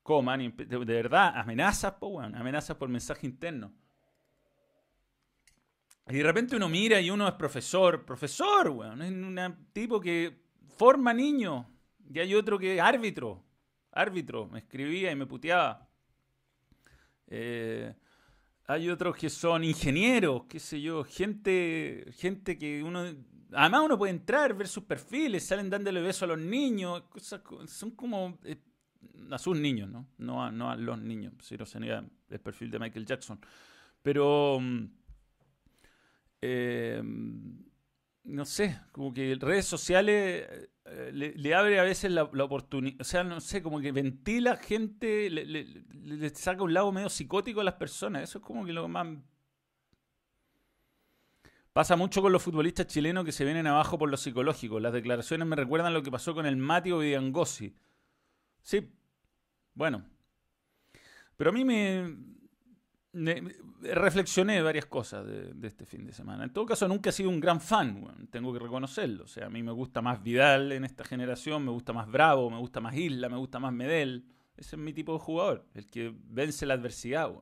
[0.02, 3.70] coman, y, de, verdad, amenazas, po, amenazas por mensaje interno.
[6.08, 10.46] Y de repente uno mira y uno es profesor, profesor, weón, es un tipo que
[10.78, 11.66] forma niños.
[12.10, 13.44] Y hay otro que árbitro,
[13.92, 15.90] árbitro, me escribía y me puteaba.
[17.26, 17.94] Eh,
[18.66, 23.04] hay otros que son ingenieros, qué sé yo, gente, gente que uno...
[23.52, 27.04] Además uno puede entrar, ver sus perfiles, salen dándole besos a los niños,
[27.66, 28.38] son como...
[28.44, 28.56] Eh,
[29.30, 30.08] a sus niños, ¿no?
[30.18, 33.38] No a, no los niños, si no sería el perfil de Michael Jackson.
[34.02, 34.58] Pero...
[34.60, 34.86] Mm,
[36.46, 37.02] eh,
[38.24, 40.46] no sé, como que redes sociales
[41.12, 46.30] le, abre a veces la, oportunidad, o sea, no sé, como que ventila gente, le,
[46.30, 49.06] saca un lado medio psicótico a las personas, eso es como que lo más...
[51.72, 54.78] Pasa mucho con los futbolistas chilenos que se vienen abajo por lo psicológico.
[54.78, 57.74] Las declaraciones me recuerdan lo que pasó con el Matio Vidangosi.
[58.62, 58.92] Sí,
[59.74, 60.04] bueno.
[61.36, 62.16] Pero a mí me,
[63.82, 66.44] reflexioné varias cosas de, este fin de semana.
[66.44, 69.24] En todo caso, nunca he sido un gran fan, tengo que reconocerlo.
[69.24, 72.50] O sea, a mí me gusta más Vidal en esta generación, me gusta más Bravo,
[72.50, 74.26] me gusta más Isla, me gusta más Medel.
[74.56, 77.32] Ese es mi tipo de jugador, el que vence la adversidad.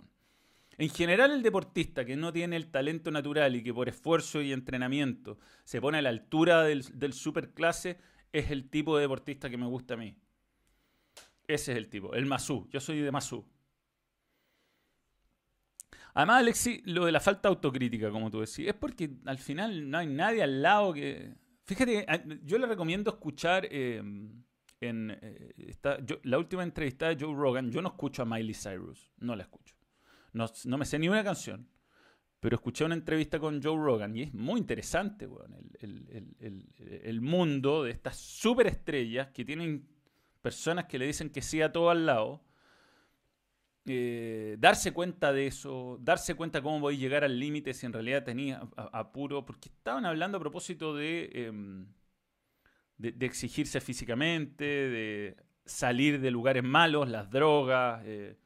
[0.79, 4.53] En general, el deportista que no tiene el talento natural y que por esfuerzo y
[4.53, 7.99] entrenamiento se pone a la altura del, del superclase,
[8.33, 10.17] es el tipo de deportista que me gusta a mí.
[11.47, 12.67] Ese es el tipo, el Masú.
[12.71, 13.47] Yo soy de Masú.
[16.15, 19.91] Además, Alexi, lo de la falta de autocrítica, como tú decís, es porque al final
[19.91, 21.35] no hay nadie al lado que...
[21.65, 22.07] Fíjate,
[22.45, 24.43] yo le recomiendo escuchar em,
[24.81, 25.75] eh,
[26.25, 27.71] la última entrevista de Joe Rogan.
[27.71, 29.77] Yo no escucho a Miley Cyrus, no la escucho.
[30.33, 30.49] No,
[30.79, 31.69] me sé ni una canción,
[32.41, 35.29] pero escuché una entrevista con Joe Rogan y es muy interesante,
[35.81, 39.87] el, mundo de estas superestrellas que tienen
[40.41, 42.43] personas que le dicen que sí a todo al lado
[43.85, 47.93] eh, darse cuenta de eso, darse cuenta cómo voy a llegar al límite si en
[47.93, 51.87] realidad tenía apuro, porque estaban hablando a propósito de, em,
[52.97, 58.37] de, exigirse físicamente, de salir de lugares malos, las drogas, eh,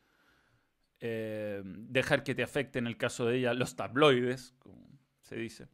[1.00, 4.88] em, dejar que te afecte en el caso de ella los tabloides, como
[5.20, 5.68] se dice.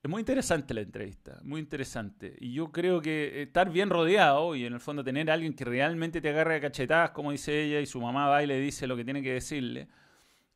[0.00, 2.36] Es muy interesante la entrevista, muy interesante.
[2.38, 5.64] Y yo creo que estar bien rodeado y en el fondo tener a alguien que
[5.64, 8.86] realmente te agarre a cachetadas, como dice ella, y su mamá va y le dice
[8.86, 9.88] lo que tiene que decirle,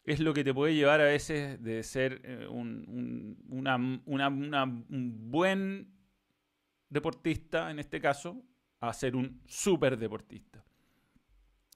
[0.04, 3.36] es lo que te puede llevar a veces de ser eh, un,
[5.30, 5.92] buen
[6.88, 8.40] deportista, en este caso,
[8.80, 10.64] a ser un súper deportista.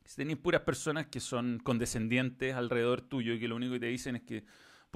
[0.05, 3.87] Si tenéis puras personas que son condescendientes alrededor tuyo y que lo único que te
[3.87, 4.44] dicen es que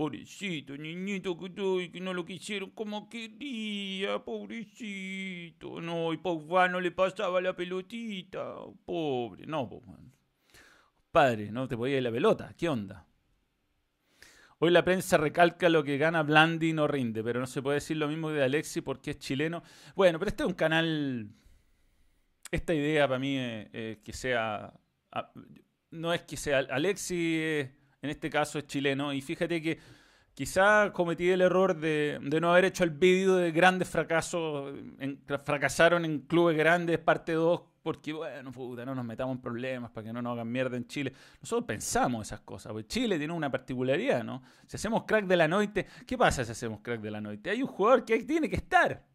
[0.01, 5.79] Pobrecito, niñito que, que no lo quisieron como quería, pobrecito.
[5.83, 8.55] No, y Pogba no le pasaba la pelotita.
[8.87, 9.69] Pobre, no,
[11.11, 13.07] Padre, no te podía ir la pelota, ¿qué onda?
[14.59, 17.75] Hoy la prensa recalca lo que gana Blandi y no rinde, pero no se puede
[17.75, 19.63] decir lo mismo de Alexi porque es chileno.
[19.95, 21.29] Bueno, pero este es un canal.
[22.51, 24.73] Esta idea para mí es, que sea.
[25.91, 26.61] No es que sea.
[26.71, 27.69] Alexi
[28.03, 29.79] en este caso es chileno, y fíjate que
[30.35, 34.75] quizá cometí el error de, no haber hecho el vídeo de grandes fracasos,
[35.45, 40.07] fracasaron en clubes grandes, parte 2, porque bueno, puta, no nos metamos en problemas para
[40.07, 41.13] que no nos hagan mierda en Chile.
[41.41, 44.43] Nosotros pensamos esas cosas, porque Chile tiene una particularidad, ¿no?
[44.67, 47.51] Si hacemos crack de la noche, ¿qué pasa si hacemos crack de la noche?
[47.51, 49.07] Hay un jugador que tiene que estar.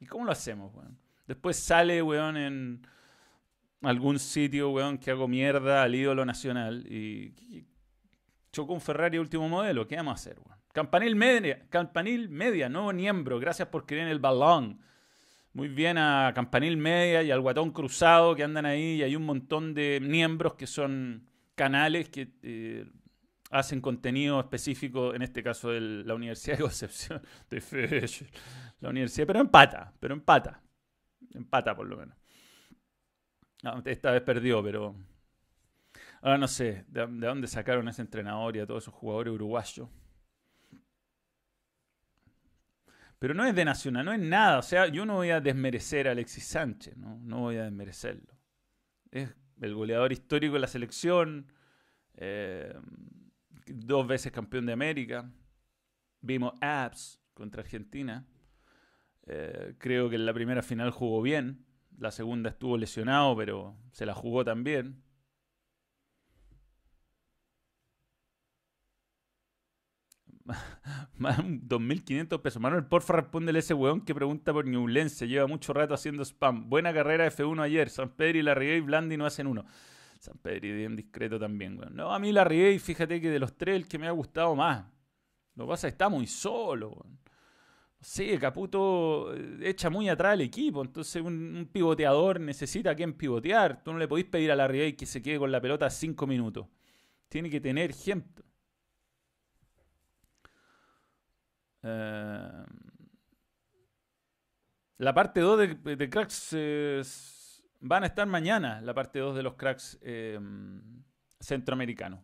[0.00, 0.98] ¿Y cómo lo hacemos, weón?
[1.26, 2.86] Después sale, weón, en
[3.82, 6.84] algún sitio, weón, que hago mierda al ídolo nacional.
[6.88, 7.66] ¿Y
[8.52, 9.88] chocó un Ferrari último modelo.
[9.88, 10.36] ¿Qué vamos a hacer?
[10.72, 13.40] Campanil Media, Campanil Media, nuevo miembro.
[13.40, 14.80] Gracias por creer en el balón.
[15.54, 18.96] Muy bien a Campanil Media y al Guatón Cruzado que andan ahí.
[18.96, 22.86] Y hay un montón de miembros que son canales que eh,
[23.50, 27.22] hacen contenido específico, en este caso de la Universidad de Concepción.
[28.80, 30.60] La universidad, pero empata, pero empata.
[31.34, 32.16] Empata por lo menos.
[33.84, 34.96] esta vez perdió, pero
[36.22, 39.88] Ahora no sé de, dónde sacaron a ese entrenador y a todos esos jugadores uruguayos.
[43.18, 44.58] Pero no es de Nacional, no es nada.
[44.58, 48.32] O sea, yo no voy a desmerecer a Alexis Sánchez, no, no voy a desmerecerlo.
[49.10, 51.52] Es el goleador histórico de la selección,
[52.14, 52.72] eh,
[53.66, 55.28] dos veces campeón de América.
[56.20, 58.26] Vimos apps contra Argentina.
[59.26, 61.64] Eh, creo que en la primera final jugó bien.
[61.98, 65.02] La segunda estuvo lesionado, pero se la jugó también.
[71.18, 72.60] 2.500 pesos.
[72.60, 75.28] Manuel, porfa, respóndele a ese weón que pregunta por Ñublense.
[75.28, 76.68] Lleva mucho rato haciendo spam.
[76.68, 77.90] Buena carrera F1 ayer.
[77.90, 79.64] San Pedro y la y Blandi no hacen uno.
[80.18, 81.80] San Pedro y bien discreto también.
[81.92, 84.54] No, a mí la y fíjate que de los tres el que me ha gustado
[84.54, 84.84] más.
[85.54, 87.22] Lo que pasa es que está muy solo, weón.
[88.02, 93.84] Sí, Caputo eh, echa muy atrás al equipo, entonces un, pivoteador necesita a quien pivotear.
[93.84, 96.26] Tú no le podéis pedir a la y que se quede con la pelota cinco
[96.26, 96.66] minutos.
[97.28, 98.42] Tiene que tener gente.
[101.82, 102.64] Eh,
[104.98, 106.56] la parte 2 de, Cracks
[107.80, 110.38] van a estar mañana, la parte 2 de los Cracks eh,
[111.40, 112.20] centroamericanos.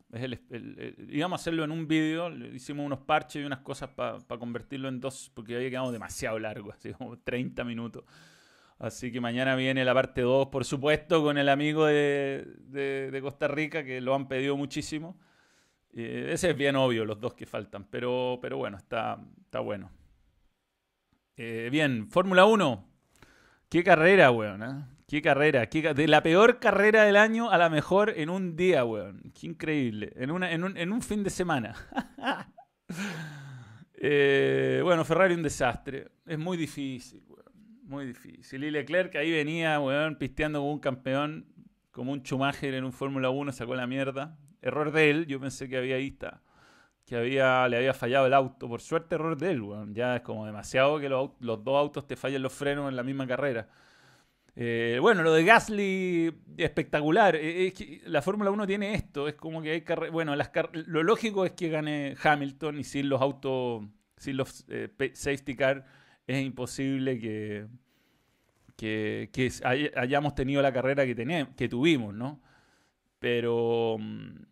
[1.09, 5.01] íbamos a hacerlo en un vídeo, hicimos unos parches y unas cosas para convertirlo en
[5.01, 8.05] dos, porque había quedado demasiado largo, así como 30 minutos.
[8.79, 13.83] Así que mañana viene la parte 2, por supuesto, con el amigo de, Costa Rica,
[13.83, 15.19] que lo han pedido muchísimo.
[15.95, 19.91] Eh, ese es bien obvio, los dos que faltan, pero, pero bueno, está, está bueno.
[21.37, 22.85] Eh, bien, Fórmula 1.
[23.69, 24.63] Qué carrera, weón.
[24.63, 24.85] ¿eh?
[25.07, 25.67] Qué carrera.
[25.67, 29.33] de la peor carrera del año a la mejor en un día, weón.
[29.39, 30.13] Qué increíble.
[30.17, 31.75] En, una, en, un, en un fin de semana.
[34.83, 36.09] bueno, Ferrari un desastre.
[36.27, 37.45] Es muy difícil, weón.
[37.85, 38.63] Muy difícil.
[38.65, 41.47] Y Leclerc ahí venía, weón, pisteando como un campeón,
[41.91, 44.37] como un Schumacher en un Fórmula 1, sacó la mierda.
[44.63, 45.27] Error de él.
[45.27, 46.17] Yo pensé que había ahí
[47.09, 48.69] que había, le había fallado el auto.
[48.69, 49.95] Por suerte, error de él, weón.
[49.95, 53.27] Ya es como demasiado que los, dos autos te fallen los frenos en la misma
[53.27, 53.67] carrera.
[54.55, 57.35] Eh, bueno, lo de Gasly, espectacular.
[57.37, 57.73] Eh,
[58.07, 59.27] la Fórmula 1 tiene esto.
[59.27, 63.23] Es como que hay Bueno, las lo lógico es que gane Hamilton y sin los
[63.23, 63.85] autos,
[64.19, 65.87] sin los eh, safety car,
[66.27, 67.67] es imposible que,
[68.77, 69.51] que, que
[69.97, 72.43] hayamos tenido la carrera que, tenemos, que tuvimos, ¿no?
[73.19, 74.49] Pero mm,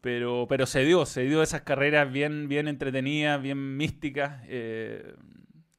[0.00, 4.42] pero, pero se dio, se dio esas carreras bien, bien entretenidas, bien místicas.
[4.46, 5.14] Eh,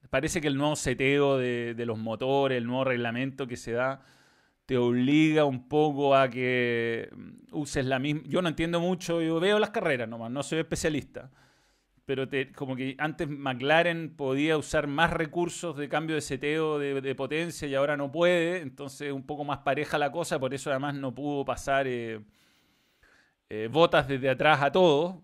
[0.09, 4.03] parece que el nuevo seteo de, los motores, el nuevo reglamento que se da,
[4.65, 7.09] te obliga un poco a que
[7.51, 8.21] uses la misma.
[8.25, 11.31] Yo no entiendo mucho, yo veo las carreras nomás, no soy especialista.
[12.05, 17.67] Pero como que antes McLaren podía usar más recursos de cambio de seteo de, potencia
[17.67, 21.13] y ahora no puede, entonces un poco más pareja la cosa, por eso además no
[21.13, 21.87] pudo pasar.
[21.87, 22.19] Eh,
[23.53, 25.15] eh, votas desde atrás a todos.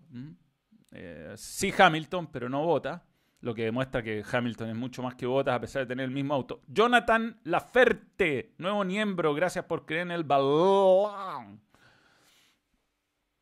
[0.92, 3.02] Eh, sí Hamilton, pero no vota.
[3.40, 6.10] Lo que demuestra que Hamilton es mucho más que votas a pesar de tener el
[6.10, 6.60] mismo auto.
[6.66, 11.58] Jonathan Laferte, nuevo miembro, gracias por creer en el balón.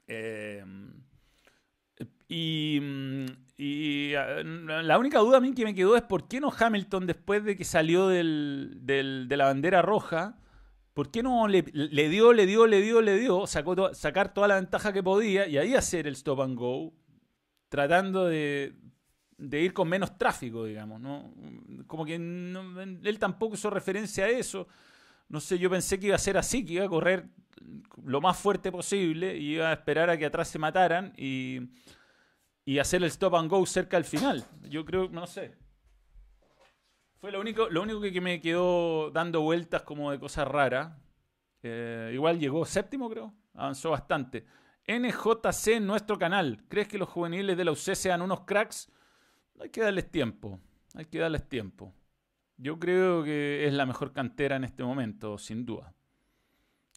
[0.06, 0.64] Eh,
[2.28, 2.80] y,
[3.56, 7.44] y, la única duda a mí que me quedó es por qué no Hamilton, después
[7.44, 10.36] de que salió del, de la bandera roja,
[10.96, 14.54] ¿Por qué no le, dio, le dio, le dio, le dio, sacó sacar toda la
[14.54, 16.94] ventaja que podía y ahí hacer el stop and go,
[17.68, 18.72] tratando de,
[19.38, 21.34] ir con menos tráfico, digamos, ¿no?
[21.86, 24.68] Como que él tampoco hizo referencia a eso.
[25.28, 27.28] No sé, yo pensé que iba a ser así, que iba a correr
[28.02, 31.60] lo más fuerte posible y iba a esperar a que atrás se mataran y,
[32.66, 34.44] y hacer el stop and go cerca al final.
[34.68, 35.56] Yo creo, no sé,
[37.18, 40.92] fue lo único, lo único que me quedó dando vueltas como de cosas raras.
[41.62, 43.34] Eh, igual llegó séptimo, creo.
[43.54, 44.46] Avanzó bastante.
[44.86, 46.64] NJC en nuestro canal.
[46.68, 48.92] ¿Crees que los juveniles de la UC sean unos cracks?
[49.58, 50.60] Hay que darles tiempo.
[50.94, 51.92] Hay que darles tiempo.
[52.58, 55.94] Yo creo que es la mejor cantera en este momento, sin duda.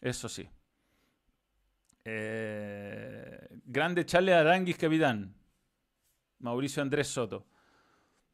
[0.01, 0.47] Eso sí.
[2.05, 5.38] Eh, grande Charles Aranguis, capitán.
[6.39, 7.45] Mauricio Andrés Soto.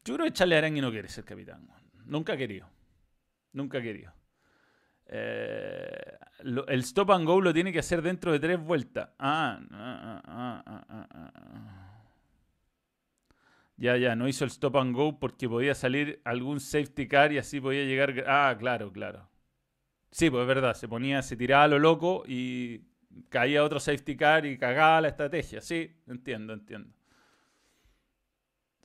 [0.04, 1.68] Yo creo que Charlie Arangui no quiere ser capitán.
[2.04, 2.68] Nunca ha querido.
[3.52, 4.12] Nunca ha querido.
[5.08, 6.18] Eh,
[6.68, 9.10] el stop and go lo tiene que hacer dentro de tres vueltas.
[9.18, 12.02] Ah, ah, ah, ah,
[13.76, 17.38] Ya, ya, no hizo el stop and go porque podía salir algún safety car y
[17.38, 18.24] así podía llegar.
[18.26, 19.28] Ah, claro, claro.
[20.10, 22.82] Sí, pues es verdad, se ponía, se tiraba a lo loco y
[23.28, 25.60] caía otro safety car y cagaba la estrategia.
[25.60, 26.95] Sí, entiendo, entiendo.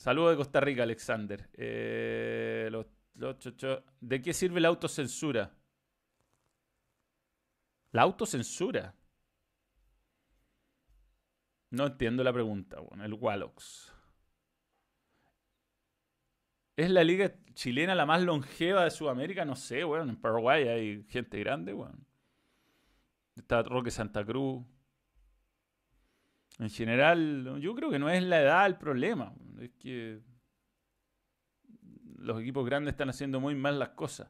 [0.02, 1.48] Saludos de Costa Rica, Alexander.
[1.54, 2.72] Eh,
[4.00, 5.56] ¿De qué sirve la autocensura?
[7.92, 8.96] ¿La autocensura?
[11.70, 13.94] No entiendo la pregunta, bueno, el Wallox.
[16.76, 19.46] ¿Es la liga chilena la más longeva de Sudamérica?
[19.46, 22.00] No sé, bueno, en Paraguay hay gente grande, bueno.
[23.36, 24.66] Está Roque Santa Cruz.
[26.58, 29.32] En general, yo creo que no es la edad el problema.
[29.62, 30.20] Es que
[32.18, 34.28] los equipos grandes están haciendo muy mal las cosas.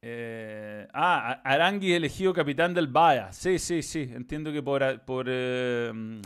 [0.00, 3.30] Eh, ah, Arangui elegido capitán del Bahia.
[3.32, 4.10] Sí, sí, sí.
[4.14, 4.82] Entiendo que por,
[5.28, 6.22] eh,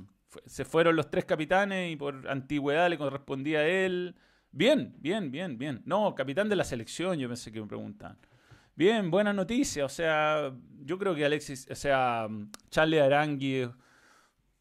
[0.46, 4.14] se fueron los tres capitanes y por antigüedad le correspondía a él.
[4.52, 5.82] Bien, bien, bien, bien.
[5.86, 8.16] No, capitán de la selección, yo pensé que me preguntaban.
[8.76, 9.84] Bien, buena noticia.
[9.86, 10.52] O sea,
[10.84, 12.28] yo creo que Alexis, o sea,
[12.70, 13.68] Charlie Arangui,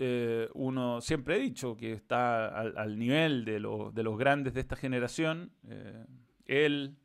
[0.04, 4.76] eh, uno siempre he dicho que está al, nivel de, de, los grandes de esta
[4.76, 5.52] generación.
[5.68, 6.06] Eh,
[6.48, 6.98] él,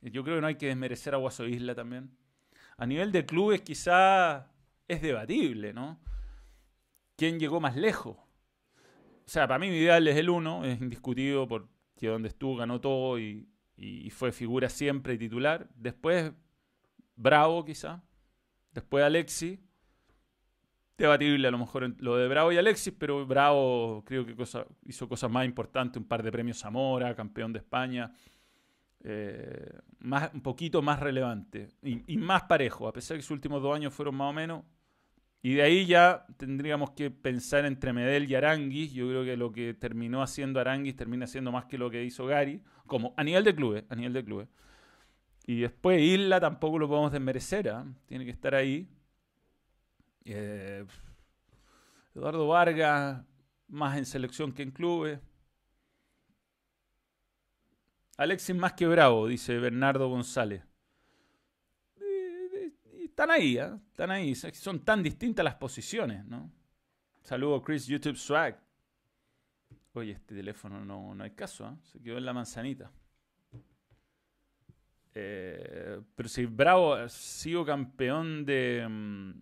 [0.00, 2.16] yo creo que no hay que desmerecer a Guaso Isla también.
[2.76, 4.46] A nivel de clubes quizá
[4.86, 6.00] es debatible, ¿no?
[7.16, 8.16] ¿Quién llegó más lejos?
[8.16, 12.80] O sea, para mí mi ideal es el uno, es indiscutido porque donde estuvo ganó
[12.80, 15.68] todo y, y fue figura siempre y titular.
[15.74, 16.32] Después,
[17.16, 18.04] Bravo quizá.
[18.72, 19.58] Después Alexi.
[21.00, 24.36] Debatible a lo mejor lo de Bravo y Alexis, pero Bravo creo que
[24.84, 28.12] hizo cosas más importantes, un par de premios Zamora, campeón de España.
[29.02, 33.62] Eh, más, un poquito más relevante y, más parejo, a pesar de que sus últimos
[33.62, 34.62] dos años fueron más o menos.
[35.40, 38.92] Y de ahí ya tendríamos que pensar entre Medel y Aranguis.
[38.92, 42.26] Yo creo que lo que terminó haciendo Aranguis termina siendo más que lo que hizo
[42.26, 44.48] Gary, como a nivel de clubes, a nivel de clubes.
[45.46, 47.86] Y después Isla tampoco lo podemos desmerecer, ¿ah?
[48.04, 48.86] tiene que estar ahí.
[50.24, 50.84] Eh,
[52.14, 53.24] Eduardo Vargas,
[53.68, 55.20] más en selección que en clubes.
[58.16, 60.62] Alexis más que bravo, dice Bernardo González
[63.20, 63.70] están ahí, ¿eh?
[63.90, 64.34] están ahí.
[64.34, 66.50] Son tan distintas las posiciones, ¿no?
[67.22, 68.58] Saludo Chris YouTube Swag.
[69.92, 71.76] Oye, este teléfono no, no hay caso, ¿eh?
[71.82, 72.90] se quedó en la manzanita.
[75.12, 79.32] Eh, pero si Bravo ha sido campeón de, mm,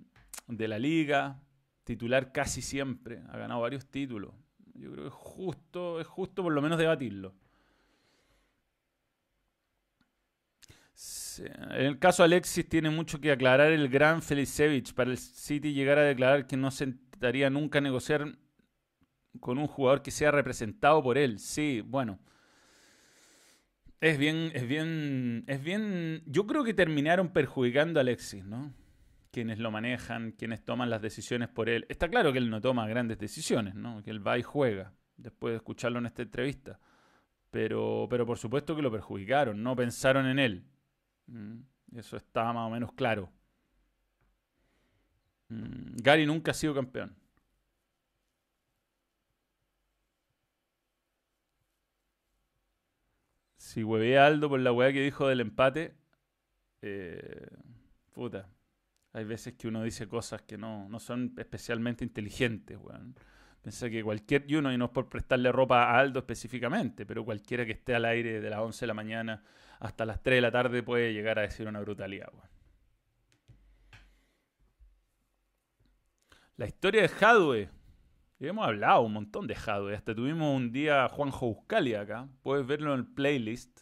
[0.48, 1.40] de la liga,
[1.84, 4.34] titular casi siempre, ha ganado varios títulos.
[4.74, 7.34] Yo creo que es justo, es justo por lo menos debatirlo.
[11.38, 15.98] En el caso Alexis tiene mucho que aclarar el gran Felicevich para el City llegar
[15.98, 18.36] a declarar que no sentaría nunca a negociar
[19.38, 21.38] con un jugador que sea representado por él.
[21.38, 22.18] Sí, bueno.
[24.00, 26.22] Es bien, es bien, es bien.
[26.26, 28.72] Yo creo que terminaron perjudicando a Alexis, ¿no?
[29.30, 31.86] Quienes lo manejan, quienes toman las decisiones por él.
[31.88, 34.02] Está claro que él no toma grandes decisiones, ¿no?
[34.02, 36.78] Que él va y juega, después de escucharlo en esta entrevista.
[37.50, 40.64] Pero, pero por supuesto que lo perjudicaron, no pensaron en él.
[41.26, 41.60] Mm,
[41.96, 43.30] eso está más o menos claro.
[45.48, 47.16] Mm, Gary nunca ha sido campeón.
[53.56, 55.94] Si huevé a Aldo por la weá que dijo del empate,
[56.82, 57.48] eh,
[58.12, 58.48] puta.
[59.18, 63.16] Hay veces que uno dice cosas que no, no son especialmente inteligentes, weón.
[63.60, 67.24] Pensé que cualquier, y uno, y no es por prestarle ropa a Aldo específicamente, pero
[67.24, 69.42] cualquiera que esté al aire de las 11 de la mañana
[69.80, 72.28] hasta las 3 de la tarde puede llegar a decir una brutalidad.
[76.56, 77.70] La historia de Jadwe.
[78.38, 79.96] hemos hablado un montón de Jadwe.
[79.96, 82.28] Hasta tuvimos un día Juanjo Buscali acá.
[82.44, 83.80] Puedes verlo en el playlist.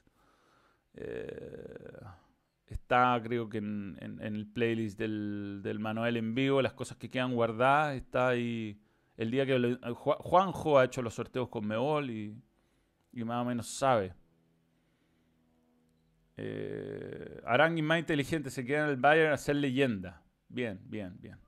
[0.95, 2.01] Eh,
[2.75, 6.63] está, creo que en, el playlist del, del, Manuel en vivo.
[6.63, 7.97] Las cosas que quedan guardadas.
[7.97, 8.81] Está ahí.
[9.17, 12.37] El día que Juanjo ha hecho los sorteos con Mebol y,
[13.13, 14.15] y más o menos sabe.
[16.37, 20.23] Eh, Arangui más inteligente, se queda en el Bayern a ser leyenda.
[20.49, 21.39] Bien, bien, bien.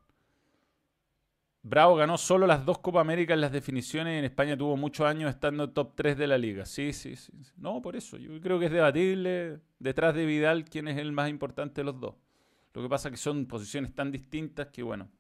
[1.63, 5.07] Bravo ganó solo las dos Copa América en las definiciones y en España tuvo muchos
[5.07, 6.65] años estando top 3 de la liga.
[6.65, 7.33] Sí, sí, sí.
[7.57, 8.17] No, por eso.
[8.17, 12.01] Yo creo que es debatible detrás de Vidal quién es el más importante de los
[12.01, 12.15] dos.
[12.75, 15.11] Lo que pasa es que son posiciones tan distintas que, bueno.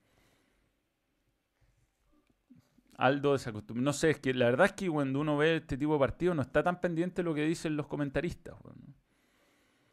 [2.96, 3.84] Aldo desacostumbrado.
[3.84, 6.36] No sé, es que la verdad es que cuando uno ve este tipo de partidos
[6.36, 8.54] no está tan pendiente de lo que dicen los comentaristas.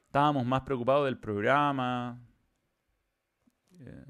[0.06, 2.22] Estábamos más preocupados del programa.
[3.80, 4.06] Eh,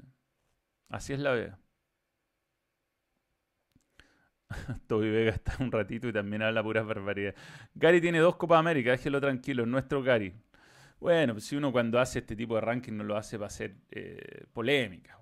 [0.90, 1.58] así es la vida.
[4.86, 7.34] Toby Vega está un ratito y también habla puras barbaridades.
[7.74, 10.32] Gary tiene dos Copas América, déjelo tranquilo, nuestro Gary.
[11.00, 13.76] Bueno, pues si uno cuando hace este tipo de ranking no lo hace para hacer
[13.90, 15.18] eh, polémica.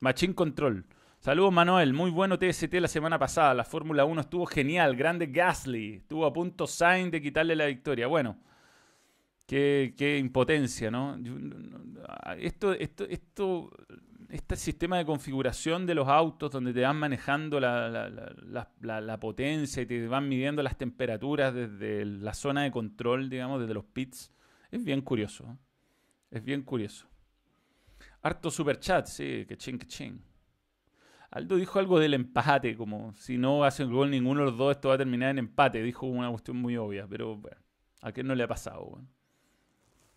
[0.00, 0.84] Machine Control.
[1.18, 5.96] Saludos Manuel, muy bueno TST la semana pasada, la Fórmula 1 estuvo genial, grande Gasly,
[5.96, 8.06] estuvo a punto Sainz de quitarle la victoria.
[8.06, 8.38] Bueno,
[9.44, 11.18] qué, impotencia, ¿no?
[12.38, 13.70] Esto, esto, esto,
[14.28, 20.06] este sistema de configuración de los autos donde te van manejando la, potencia y te
[20.06, 24.32] van midiendo las temperaturas desde la zona de control, digamos, desde los pits,
[24.70, 25.44] es bien curioso.
[25.50, 25.56] ¿eh?
[26.30, 27.08] Es bien curioso.
[28.22, 30.20] Harto superchat, sí, que ching, que ching.
[31.30, 34.88] Aldo dijo algo del empate, como si no hacen gol ninguno de los dos, esto
[34.88, 35.82] va a terminar en empate.
[35.82, 37.58] Dijo una cuestión muy obvia, pero bueno,
[38.00, 39.02] a qué no le ha pasado.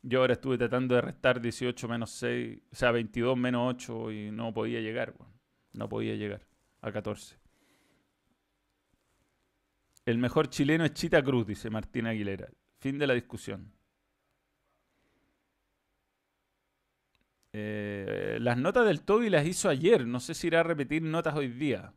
[0.03, 4.31] Yo ahora estuve tratando de restar 18 menos 6, o sea, 22 menos 8 y
[4.31, 5.13] no podía llegar.
[5.73, 6.45] No podía llegar
[6.81, 7.37] a 14.
[10.05, 12.49] El mejor chileno es Chita Cruz, dice Martín Aguilera.
[12.79, 13.71] Fin de la discusión.
[17.53, 20.07] Eh, las notas del Toby las hizo ayer.
[20.07, 21.93] No sé si irá a repetir notas hoy día.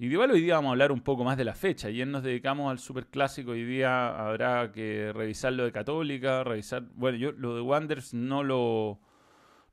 [0.00, 1.88] Y igual hoy día vamos a hablar un poco más de la fecha.
[1.88, 3.50] Ayer nos dedicamos al superclásico.
[3.50, 6.84] Hoy día habrá que revisar lo de Católica, revisar.
[6.94, 8.98] Bueno, yo lo de Wanderers no lo,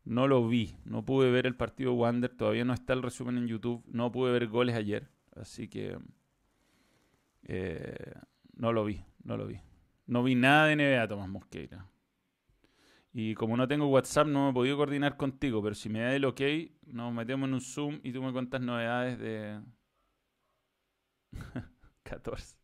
[0.03, 0.75] no lo vi.
[0.83, 2.29] No pude ver el partido Wander.
[2.35, 3.85] Todavía no está el resumen en YouTube.
[3.87, 5.07] No pude ver goles ayer.
[5.33, 5.97] Así que.
[7.43, 8.13] Eh,
[8.57, 9.05] no lo vi.
[9.23, 9.61] No lo vi.
[10.07, 11.85] No vi nada de NBA, Tomás Mosqueira.
[13.13, 16.13] Y como no tengo WhatsApp, no me he podido coordinar contigo, pero si me da
[16.13, 16.41] el ok,
[16.87, 19.61] nos metemos en un Zoom y tú me cuentas novedades de
[22.03, 22.57] 14.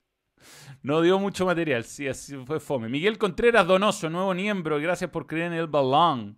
[0.82, 2.90] No dio mucho material, sí, así fue fome.
[2.90, 6.38] Miguel Contreras Donoso, nuevo miembro, gracias por creer en el balón.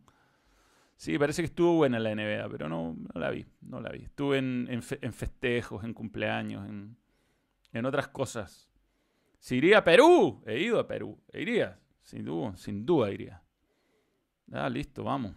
[0.96, 4.04] Sí, parece que estuvo buena la NBA, pero no, la vi, no la vi.
[4.04, 6.98] Estuve en, festejos, en cumpleaños, en,
[7.74, 8.70] en otras cosas.
[9.40, 13.44] Si iría a Perú, he ido a Perú, e iría, sin duda, sin duda iría.
[14.52, 15.36] Ah, listo, vamos.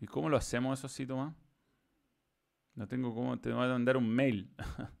[0.00, 1.34] ¿Y cómo lo hacemos eso así, Tomás?
[2.74, 4.50] No tengo cómo, te voy a mandar un mail.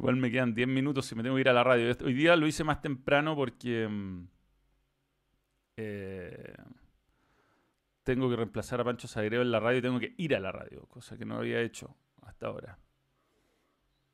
[0.00, 1.94] Igual me quedan 10 minutos y me tengo que ir a la radio.
[2.06, 4.28] Hoy día lo hice más temprano porque mm,
[5.76, 6.54] eh,
[8.02, 10.52] tengo que reemplazar a Pancho Sagreo en la radio y tengo que ir a la
[10.52, 12.78] radio, cosa que no había hecho hasta ahora.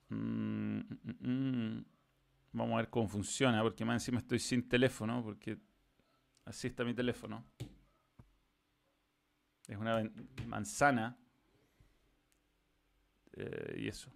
[0.08, 0.80] Mm,
[1.20, 1.84] mm,
[2.50, 5.56] Vamos a ver cómo funciona, porque más encima estoy sin teléfono, porque
[6.46, 7.44] así está mi teléfono.
[9.68, 10.02] Es una
[10.48, 11.16] manzana.
[13.34, 14.10] Eh, y eso.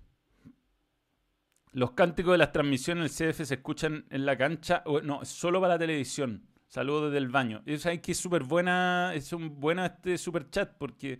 [1.73, 4.83] Los cánticos de las transmisiones del CDF se escuchan en la cancha.
[5.05, 6.47] no, solo para la televisión.
[6.66, 7.62] Saludos desde el baño.
[7.66, 9.12] Y sabes que es súper buena.
[9.14, 11.18] Es un este super chat porque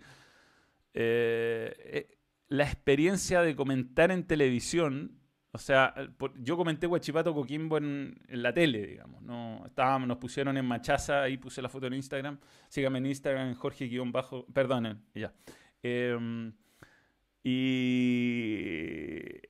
[0.93, 2.17] eh, eh,
[2.49, 5.21] la experiencia de comentar en televisión
[5.53, 5.93] o sea,
[6.39, 9.21] yo comenté Guachipato Coquimbo en, la tele, digamos.
[9.21, 9.63] ¿no?
[9.65, 12.39] Estábamos, nos pusieron en Machaza, ahí puse la foto en Instagram.
[12.69, 14.45] Sígame en Instagram, Jorge-bajo.
[14.47, 15.33] Perdonen, ya.
[15.83, 16.53] Em,
[17.43, 19.41] y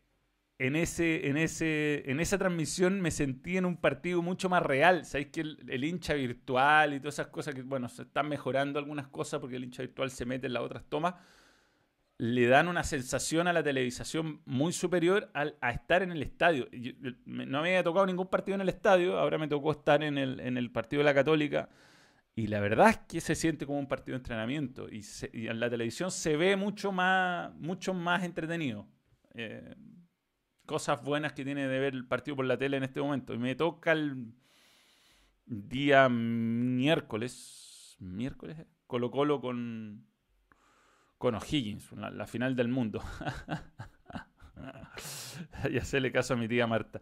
[0.62, 5.06] en, ese, en, ese, en esa transmisión me sentí en un partido mucho más real.
[5.06, 9.08] Sabéis que el, hincha virtual y todas esas cosas que, bueno, se están mejorando algunas
[9.08, 11.16] cosas porque el hincha virtual se mete en las otras tomas
[12.20, 16.68] le dan una sensación a la televisación muy superior a estar en el estadio.
[17.26, 20.72] no me había tocado ningún partido en el estadio, ahora me tocó estar en el,
[20.72, 21.70] partido de la Católica.
[22.36, 24.88] Y la verdad es que se siente como un partido de entrenamiento.
[24.88, 25.04] Y,
[25.34, 28.86] en la televisión se ve mucho más, mucho más entretenido.
[29.34, 29.74] Eh,
[30.72, 33.34] cosas buenas que tiene de ver el partido por la tele en este momento.
[33.34, 34.34] Y me toca el
[35.46, 37.98] día miércoles.
[38.00, 38.58] ¿Miércoles?
[38.88, 40.08] Colo Colo con,
[41.18, 43.04] con O'Higgins, la, final del mundo.
[45.72, 47.00] ya se le caso a mi tía Marta.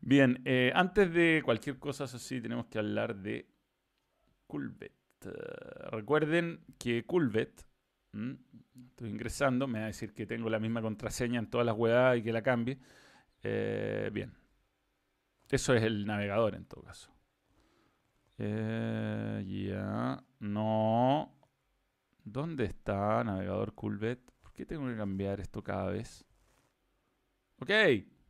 [0.00, 3.50] Bien, eh, antes de cualquier cosa, así, tenemos que hablar de
[4.46, 4.92] Culvet.
[5.90, 7.67] recuerden que Culvet,
[8.90, 12.18] estoy ingresando, me va a decir que tengo la misma contraseña en todas las webs
[12.18, 12.78] y que la cambie.
[13.42, 14.32] Eh, bien,
[15.50, 17.10] eso es el navegador en todo caso.
[18.38, 21.34] Eh, ya, no.
[22.24, 24.20] ¿Dónde está navegador Coolbet?
[24.40, 26.24] ¿Por qué tengo que cambiar esto cada vez?
[27.60, 27.70] Ok,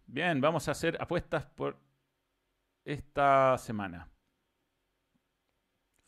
[0.07, 1.79] bien, vamos a hacer apuestas por
[2.85, 4.09] esta semana.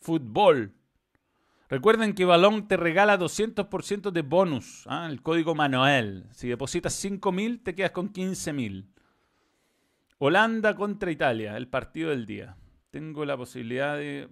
[0.01, 0.80] Fútbol.
[1.71, 4.85] Recuerden que Balón te regala 200% de bonus.
[4.89, 5.07] ¿ah?
[5.09, 6.27] El código Manuel.
[6.33, 8.87] Si depositas 5.000, te quedas con 15.000.
[10.18, 12.57] Holanda contra Italia, el partido del día.
[12.91, 14.29] Tengo la posibilidad de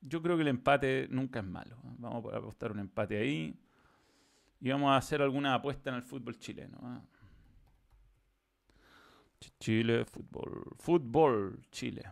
[0.00, 1.76] yo creo que el empate nunca es malo.
[1.98, 3.56] Vamos a apostar un empate ahí.
[4.60, 6.78] Y vamos a hacer alguna apuesta en el fútbol chileno.
[6.82, 7.00] ¿ah?
[9.60, 10.74] Chile, fútbol.
[10.78, 12.02] Fútbol, Chile.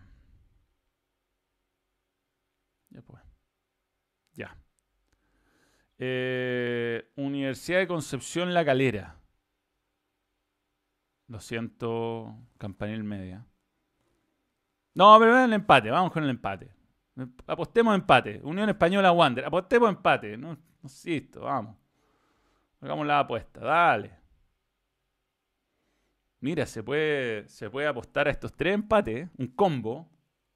[2.90, 3.25] Ya pues.
[4.36, 4.56] Ya.
[5.98, 9.18] Eh, Universidad de Concepción La Calera.
[11.28, 13.44] Lo siento, Campanil Media.
[14.94, 16.70] No, pero el empate, vamos con el empate.
[17.46, 18.40] Apostemos empate.
[18.44, 19.44] Unión Española Wander.
[19.44, 20.36] Apostemos empate.
[20.36, 21.76] No, insisto, vamos.
[22.80, 23.60] Hagamos la apuesta.
[23.60, 24.18] Dale.
[26.40, 29.28] Mira, se puede, se puede apostar a estos tres empates.
[29.38, 30.08] Un combo.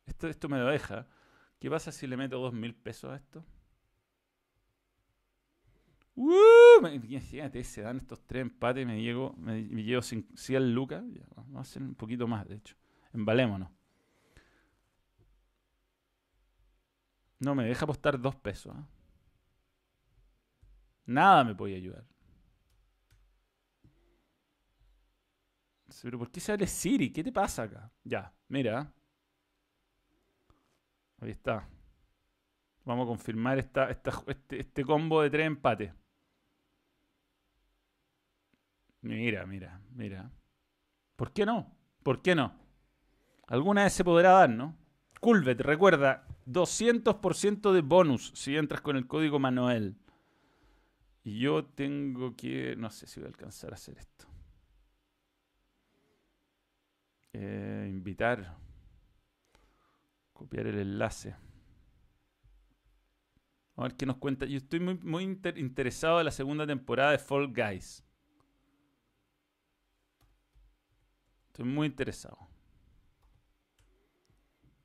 [0.07, 1.07] Esto, esto me lo deja.
[1.59, 3.45] ¿Qué pasa si le meto dos mil pesos a esto?
[6.15, 6.87] ¡Uh!
[7.21, 11.03] Fíjate, se dan estos tres empates me llego, me, llevo 100 lucas.
[11.37, 12.77] vamos a hacer un poquito más, de hecho.
[13.13, 13.71] Embalémonos.
[17.39, 18.75] No me deja apostar dos pesos.
[18.77, 18.87] ¿ah?
[21.07, 22.05] Nada me podía ayudar.
[26.03, 27.13] Pero ¿por qué sale Siri?
[27.13, 27.91] ¿Qué te pasa acá?
[28.05, 28.93] Ya, mira.
[31.21, 31.69] Ahí está.
[32.85, 35.93] Vamos a confirmar esta, este, este combo de tres empates.
[39.03, 40.31] Mira, mira, mira.
[41.17, 41.75] ¿Por qué no?
[42.03, 42.55] ¿Por qué no?
[43.47, 44.77] Alguna vez se podrá dar, ¿no?
[45.21, 49.97] Culvet, recuerda, 200% de bonus si entras con el código Manuel.
[51.23, 52.75] Y yo tengo que...
[52.77, 54.27] No sé si voy a alcanzar a hacer esto.
[57.33, 58.57] Eh, invitar.
[60.33, 61.37] Copiar el enlace.
[63.77, 64.47] A ver qué nos cuenta.
[64.47, 68.05] Yo estoy muy, muy interesado en la segunda temporada de Fall Guys.
[71.61, 72.39] Estoy muy interesado.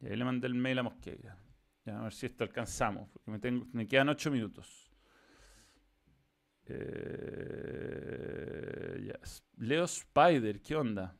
[0.02, 1.38] Y ahí le mandé el mail a Mosqueira.
[1.86, 3.10] Ya, a ver si esto alcanzamos.
[3.10, 4.92] Porque me, quedan 8 minutos.
[6.66, 7.14] Eh,
[9.56, 11.16] Leo Spider, ¿qué onda?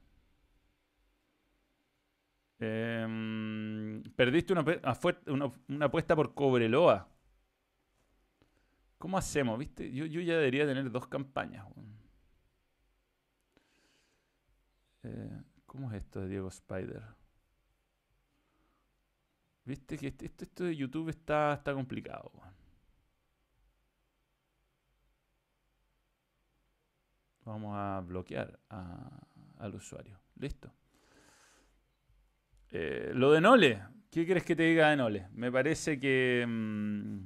[2.60, 4.66] Em, perdiste una,
[5.86, 7.08] apuesta por Cobreloa.
[8.98, 9.58] ¿Cómo hacemos?
[9.58, 9.90] ¿Viste?
[9.94, 11.66] Yo, yo ya debería tener dos campañas.
[15.06, 17.04] Eh, ¿Cómo es esto de Diego Spider?
[19.66, 22.32] Viste que esto, esto de YouTube está, está complicado.
[27.44, 30.20] Vamos a bloquear al usuario.
[30.38, 30.72] Listo.
[32.72, 33.84] Eh, lo de Nole.
[34.10, 35.28] ¿Qué crees que te diga de Nole?
[35.34, 36.46] Me parece que.
[36.48, 37.24] Mm,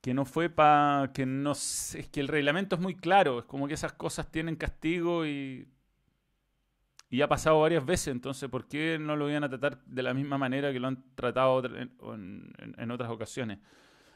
[0.00, 1.12] que no fue para.
[1.12, 3.38] que no Es que el reglamento es muy claro.
[3.38, 5.68] Es como que esas cosas tienen castigo y
[7.12, 10.14] y ha pasado varias veces, entonces, ¿por qué no lo iban a tratar de la
[10.14, 13.58] misma manera que lo han tratado en, otras ocasiones?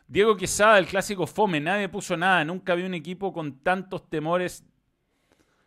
[0.07, 4.65] Diego Quesada, el clásico Fome, nadie puso nada, nunca vi un equipo con tantos temores,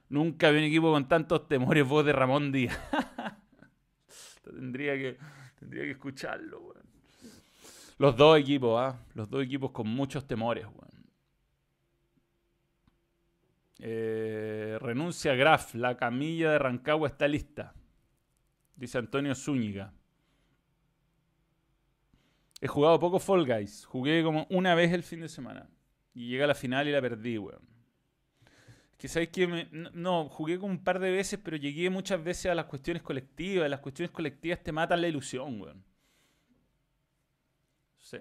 [0.07, 2.80] nunca vi un equipo con tantos temores, voz de Ramón Díaz.
[4.43, 5.17] tendría, que,
[5.59, 6.75] tendría que escucharlo,
[7.97, 8.97] Los dos equipos, ¿ah?
[9.15, 10.97] Los dos equipos con muchos temores, weón.
[13.80, 17.73] Eh, renuncia Graf, la camilla de Rancagua está lista.
[18.75, 19.93] Dice Antonio Zúñiga.
[22.59, 23.86] He jugado poco Fall Guys.
[23.86, 25.69] Jugué como una vez el fin de semana.
[26.13, 27.61] Y llegué a la final y la perdí, weón.
[28.97, 32.55] Que sabéis que no, jugué como un par de veces, pero llegué muchas veces a
[32.55, 33.69] las cuestiones colectivas.
[33.69, 35.84] Las cuestiones colectivas te matan la ilusión, weón.
[37.99, 38.17] Sí.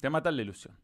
[0.00, 0.76] Te matan la ilusión.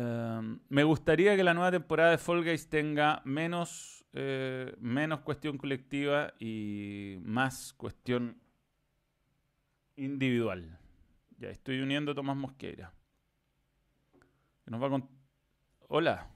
[0.00, 5.58] Em, me gustaría que la nueva temporada de Fall Guys tenga menos, eh, menos cuestión
[5.58, 8.40] colectiva y más cuestión
[9.96, 10.78] individual.
[11.38, 12.94] Ya estoy uniendo a Tomás Mosqueira.
[14.66, 15.08] Nos va
[15.88, 16.30] Hola.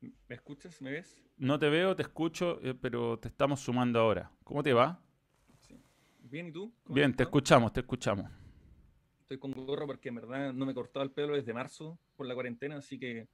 [0.00, 0.80] ¿Me escuchas?
[0.80, 1.22] ¿Me ves?
[1.36, 4.30] No te veo, te escucho, eh, pero te estamos sumando ahora.
[4.44, 4.98] ¿Cómo te va?
[6.20, 6.72] Bien, ¿y tú?
[6.86, 8.41] Bien, te escuchamos, te escuchamos
[9.38, 12.34] con gorro porque en verdad no me he cortado el pelo desde marzo por la
[12.34, 13.28] cuarentena, así que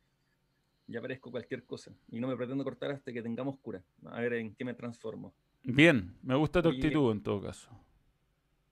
[0.86, 1.92] ya parezco cualquier cosa.
[2.11, 3.82] Y no me pretendo cortar hasta que tengamos cura.
[4.07, 5.34] A ver en qué me transformo.
[5.62, 7.70] Bien, me gusta tu actitud en todo caso.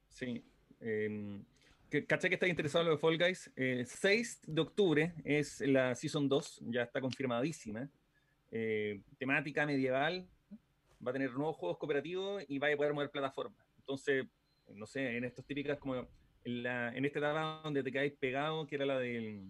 [0.08, 0.42] Sí.
[0.80, 1.42] Eh,
[2.06, 3.50] ¿Caché que estás interesado en lo de Fall Guys?
[3.54, 7.88] El eh, 6 de octubre es la Season 2, ya está confirmadísima.
[8.50, 10.26] Eh, temática medieval,
[11.04, 13.64] va a tener nuevos juegos cooperativos y va a poder mover plataformas.
[13.78, 14.26] Entonces,
[14.74, 16.08] no sé, en estos típicas como
[16.46, 19.42] en, esta etapa donde te caes pegado, que era la del.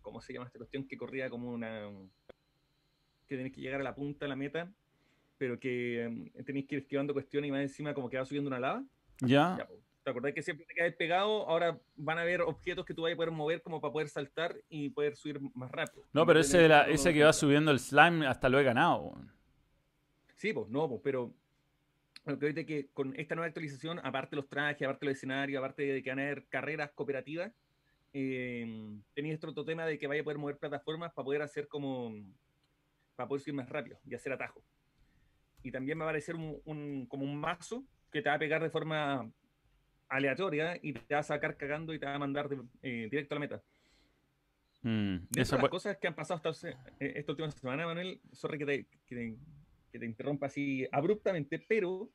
[0.00, 0.86] ¿Cómo se llama esta cuestión?
[0.86, 1.88] Que corría como una.
[3.28, 4.72] que tenés que llegar a la punta de la meta,
[5.38, 8.48] pero que um, tenéis que ir esquivando cuestiones y más encima como que va subiendo
[8.48, 8.84] una lava.
[9.20, 9.68] Ya.
[10.02, 11.48] ¿Te acordás que siempre te caes pegado?
[11.48, 14.56] Ahora van a haber objetos que tú vas a poder mover como para poder saltar
[14.68, 16.04] y poder subir más rápido.
[16.12, 19.14] No, pero ese, ese que va subiendo el slime hasta lo he ganado.
[20.34, 21.32] Sí, pues no, pues, pero
[22.24, 25.82] lo que que con esta nueva actualización, aparte de los trajes, aparte los escenarios, aparte
[25.82, 27.52] de que van a haber carreras cooperativas,
[28.12, 31.66] eh, tenéis este otro tema de que vaya a poder mover plataformas para poder hacer
[31.66, 32.14] como,
[33.16, 34.64] para poder subir más rápido y hacer atajos.
[35.62, 38.70] Y también va a aparecer un, como un mazo que te va a pegar de
[38.70, 39.30] forma
[40.08, 42.48] aleatoria y te va a sacar cagando y te va a mandar
[42.82, 43.62] eh, directo a la meta.
[44.82, 46.68] Mm, de esas cosas que han pasado esta,
[47.00, 49.36] eh, esta última semana, Manuel, sorry que te, que
[49.92, 52.10] que te interrumpa así abruptamente, pero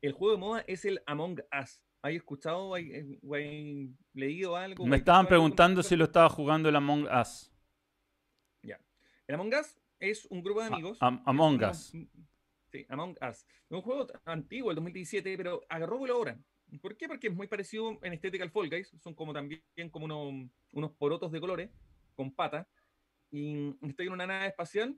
[0.00, 1.82] el juego de moda es el Among Us.
[2.00, 4.86] ¿Hay escuchado o hay, leído algo?
[4.86, 7.52] Me estaban preguntando si lo estaba jugando el Among Us.
[8.62, 8.80] Ya.
[9.26, 10.98] El Among Us es un grupo de amigos.
[11.00, 11.92] Among Us.
[12.70, 13.38] Sí, Among Us.
[13.38, 16.38] Es un juego antiguo, el 2017, pero agarró vuelo ahora.
[16.80, 17.08] ¿Por qué?
[17.08, 18.94] Porque es muy parecido en estética al Fall Guys.
[19.00, 19.60] Son como también
[19.90, 21.70] como unos, unos porotos de colores.
[22.14, 22.68] con pata,
[23.30, 24.96] y estoy en una nave espacial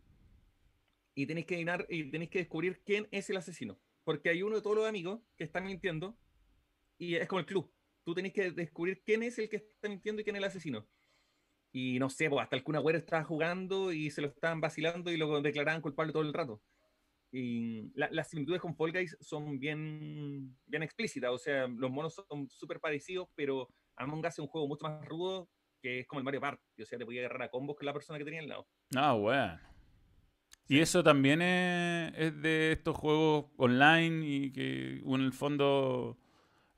[1.15, 3.81] y tenéis que y tenéis que descubrir quién es el asesino.
[4.05, 6.17] Porque hay uno de todos los amigos que está mintiendo
[6.99, 7.73] y es como el club.
[8.05, 10.89] Tú tenés que descubrir quién es el que está mintiendo y quién es el asesino.
[11.73, 15.13] Y no sé, pues hasta el Kun Agüero estaba jugando y se lo estaban vacilando
[15.13, 16.63] y lo declaraban culpable todo el rato.
[17.33, 22.51] Y las similitudes con Fall Guys son bien, bien explícitas, o sea, los monos son
[22.51, 25.49] súper parecidos, pero Among Us es un juego mucho más rudo
[25.81, 27.93] que es como el Mario Party, o sea, te podía agarrar a combos con la
[27.93, 28.67] persona que tenía al lado.
[28.97, 29.70] Ah, bueno.
[30.71, 36.17] Y eso también es, es, de estos juegos online y que en el fondo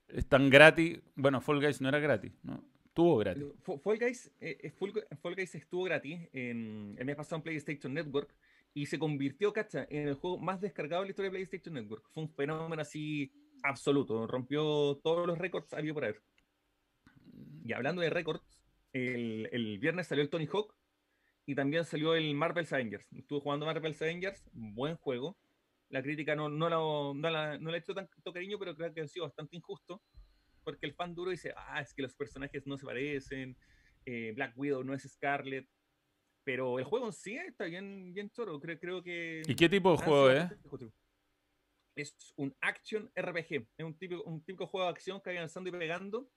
[0.09, 0.99] están gratis.
[1.14, 2.64] Bueno, Fall Guys no era gratis, ¿no?
[2.86, 3.45] Estuvo gratis.
[3.62, 4.72] Fall Guys, eh,
[5.20, 8.34] Fall Guys estuvo gratis en el mes pasado en PlayStation Network
[8.72, 12.09] y se convirtió, cacha, en el juego más descargado de la historia de PlayStation Network.
[12.14, 13.30] Fue un fenómeno así
[13.62, 16.14] absoluto, rompió todos los récords había por ahí.
[17.62, 18.43] Y hablando de récords,
[18.95, 20.74] el, el, viernes salió el Tony Hawk
[21.47, 23.07] y también salió el Marvel's Avengers.
[23.12, 25.36] Estuve jugando Marvel's Avengers, buen juego.
[25.88, 26.68] La crítica no, no,
[27.14, 30.03] no, la, no le ha hecho tanto cariño, pero creo que ha sido bastante injusto,
[30.64, 33.57] porque el fan duro dice, ah, es que los personajes no se parecen,
[34.07, 35.68] eh, Black Widow no es Scarlet,
[36.45, 38.59] pero el juego en sí está bien, bien choro.
[38.61, 39.43] Creo, creo que.
[39.47, 40.51] ¿Y qué tipo de juego es?
[41.95, 43.66] Es un action RPG.
[43.76, 46.28] Es un típico, un típico juego de acción que hay avanzando y pegando,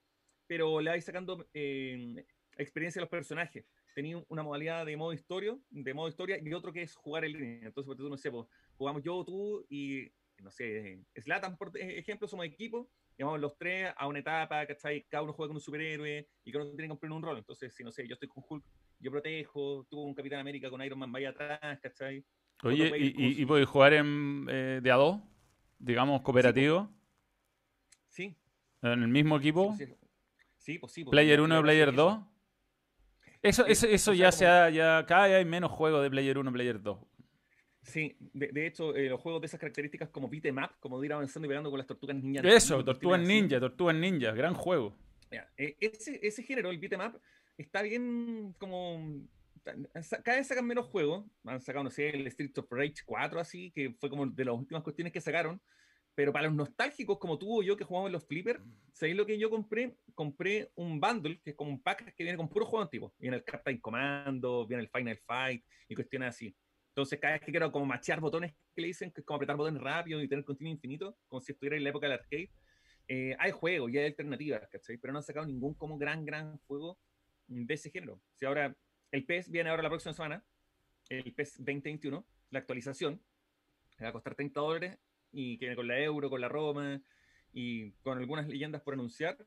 [0.47, 2.26] pero le vais sacando eh,
[2.58, 3.66] experiencia a los personajes.
[3.96, 7.32] Tenía una modalidad de modo historia, de modo historia y otro que es jugar en
[7.32, 7.68] línea.
[7.68, 8.46] Entonces, por no sé, pues,
[8.78, 10.12] jugamos yo, tú y,
[10.43, 15.06] no sé, Slatan, por ejemplo, somos equipo, y vamos los tres a una etapa, ¿cachai?
[15.08, 17.38] Cada uno juega con un superhéroe y cada uno tiene que cumplir un rol.
[17.38, 18.66] Entonces, si no sé, yo estoy con Hulk,
[19.00, 22.26] yo protejo, tuvo un Capitán América con Iron Man vaya atrás, ¿cachai?
[22.64, 25.22] Oye, ¿y, y, podéis jugar en, eh, de a dos?
[25.80, 26.89] Digamos, cooperativo.
[28.10, 28.36] Sí.
[28.82, 29.74] ¿En el mismo equipo?
[30.58, 31.04] Sí, pues sí.
[31.06, 32.20] Pues, ¿Player 1 y Player 2?
[33.46, 36.52] Eso, eso, eso ya se ha, ya cada vez hay menos juegos de Player 1
[36.52, 36.98] Player 2.
[37.84, 41.14] Sí, de, hecho, eh, los juegos de esas características como beat'em up, como de ir
[41.14, 42.41] avanzando y pegando con las tortugas ninja.
[42.41, 44.98] Eso, tortugas ninja, tortugas ninja, gran juego.
[45.30, 47.22] Eh, ese, ese género, el beat'em up,
[47.56, 49.28] está bien como.
[49.64, 51.26] Cada vez sacan menos juegos.
[51.43, 54.56] Han sacado, no sé, el Street of Rage 4, así, que fue como de las
[54.56, 55.62] últimas cuestiones que sacaron.
[56.16, 58.61] Pero para los nostálgicos como tú o yo que jugamos en los flippers,
[58.93, 59.97] ¿sabéis lo que yo compré?
[60.13, 63.13] Compré un bundle, que es como un pack que viene con puro juego antiguo.
[63.20, 66.55] Viene el Captain Commando, viene el Final Fight y cuestiones así.
[66.89, 69.57] Entonces, cada vez que quiero como machear botones que le dicen, que es como apretar
[69.57, 72.49] botones rápido y tener continuo infinito, como si estuviera en la época del arcade,
[73.09, 74.97] eh, hay juegos y hay alternativas, ¿cachai?
[74.97, 76.97] Pero no han sacado ningún como gran, gran juego
[77.47, 78.22] de ese género.
[78.36, 78.74] Si ahora
[79.11, 80.43] el PES viene ahora la próxima semana,
[81.09, 83.22] el PES 2021, la actualización,
[84.01, 84.97] va a costar 30 dólares
[85.36, 87.02] y que viene con la Euro, con la Roma
[87.54, 89.38] y con algunas leyendas por anunciar.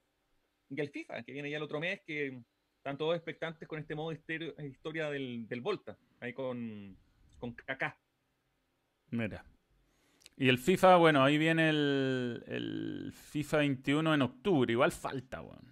[0.68, 2.42] Y el FIFA, que viene ya el otro mes, que
[2.76, 6.96] están todos expectantes con este modo de historia del, del Volta, ahí con,
[7.38, 7.98] con Kaká.
[9.10, 9.44] Mira.
[10.36, 15.68] Y el FIFA, bueno, ahí viene el, el FIFA 21 en octubre, igual falta, bueno.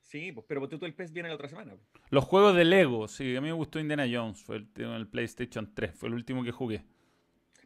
[0.00, 1.76] Sí, pues, pero tú el PES viene la otra semana.
[2.10, 5.72] Los juegos de Lego, sí, a mí me gustó Indiana Jones, fue el, el PlayStation
[5.74, 6.84] 3, fue el último que jugué.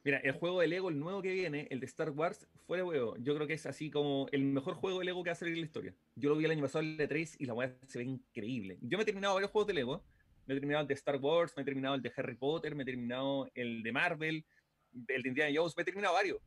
[0.09, 3.15] Mira, el juego de Lego, el nuevo que viene, el de Star Wars, fuera huevo.
[3.19, 5.53] Yo creo que es así como el mejor juego de Lego que va a salir
[5.53, 5.95] en la historia.
[6.15, 8.79] Yo lo vi el año pasado, el de 3, y la weá se ve increíble.
[8.81, 10.03] Yo me he terminado varios juegos de Lego.
[10.47, 12.85] Me he terminado el de Star Wars, me he terminado el de Harry Potter, me
[12.85, 14.47] he terminado el de Marvel,
[15.09, 16.39] el de Indiana Jones, me he terminado varios.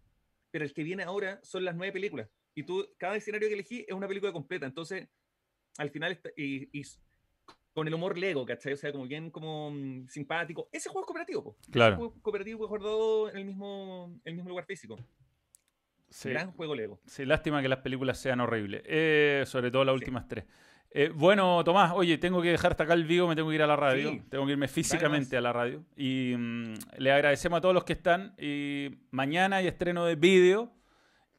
[0.49, 2.31] Pero el que viene ahora son las nueve películas.
[2.55, 4.65] Y tú, cada escenario que elegí es una película completa.
[4.65, 5.07] Entonces,
[5.77, 6.81] al final, y,
[7.73, 8.73] con el humor Lego, ¿cachai?
[8.73, 10.69] O sea, como bien como mm, simpático.
[10.71, 11.57] Ese juego es cooperativo.
[11.71, 11.93] Claro.
[11.93, 14.97] Ese juego cooperativo guardado en el mismo, el mismo lugar físico.
[16.09, 16.29] Sí.
[16.29, 16.99] Gran juego Lego.
[17.05, 18.83] Sí, lástima que las películas sean horribles.
[18.85, 20.45] Eh, sobre todo las últimas tres.
[20.93, 23.61] Eh, bueno, Tomás, oye, tengo que dejar hasta acá el vivo, me tengo que ir
[23.61, 24.21] a la radio.
[24.29, 25.85] Tengo que irme físicamente a la radio.
[25.95, 28.35] Y mm, le agradecemos a todos los que están.
[28.37, 30.73] Y mañana hay estreno de vídeo.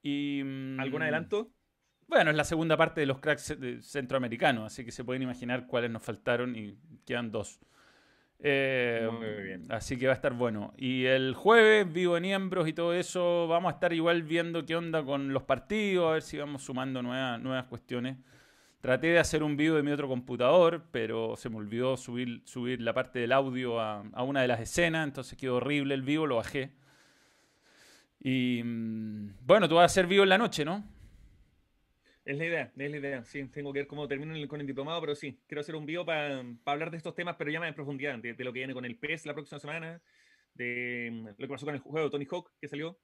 [0.02, 1.50] Y, mm, ¿Algún adelanto?
[2.12, 5.90] Bueno, es la segunda parte de los cracks centroamericanos, así que se pueden imaginar cuáles
[5.90, 7.58] nos faltaron y quedan dos.
[8.38, 9.64] Eh, Muy bien.
[9.70, 10.74] Así que va a estar bueno.
[10.76, 14.76] Y el jueves, vivo en Niembros y todo eso, vamos a estar igual viendo qué
[14.76, 18.18] onda con los partidos, a ver si vamos sumando nuevas, nuevas cuestiones.
[18.82, 22.82] Traté de hacer un video de mi otro computador, pero se me olvidó subir, subir
[22.82, 26.26] la parte del audio a, a una de las escenas, entonces quedó horrible el vivo,
[26.26, 26.72] lo bajé.
[28.20, 30.91] Y mm, bueno, tú vas a hacer vivo en la noche, ¿no?
[32.24, 33.24] Es la idea, es la idea.
[33.24, 36.04] Sí, tengo que ver cómo termino con el diplomado, pero sí, quiero hacer un video
[36.04, 38.84] para hablar de estos temas, pero ya más en profundidad, de, lo que viene con
[38.84, 40.00] el PES la próxima semana,
[40.54, 42.98] de mm, lo que pasó con el juego de Tony Hawk que salió,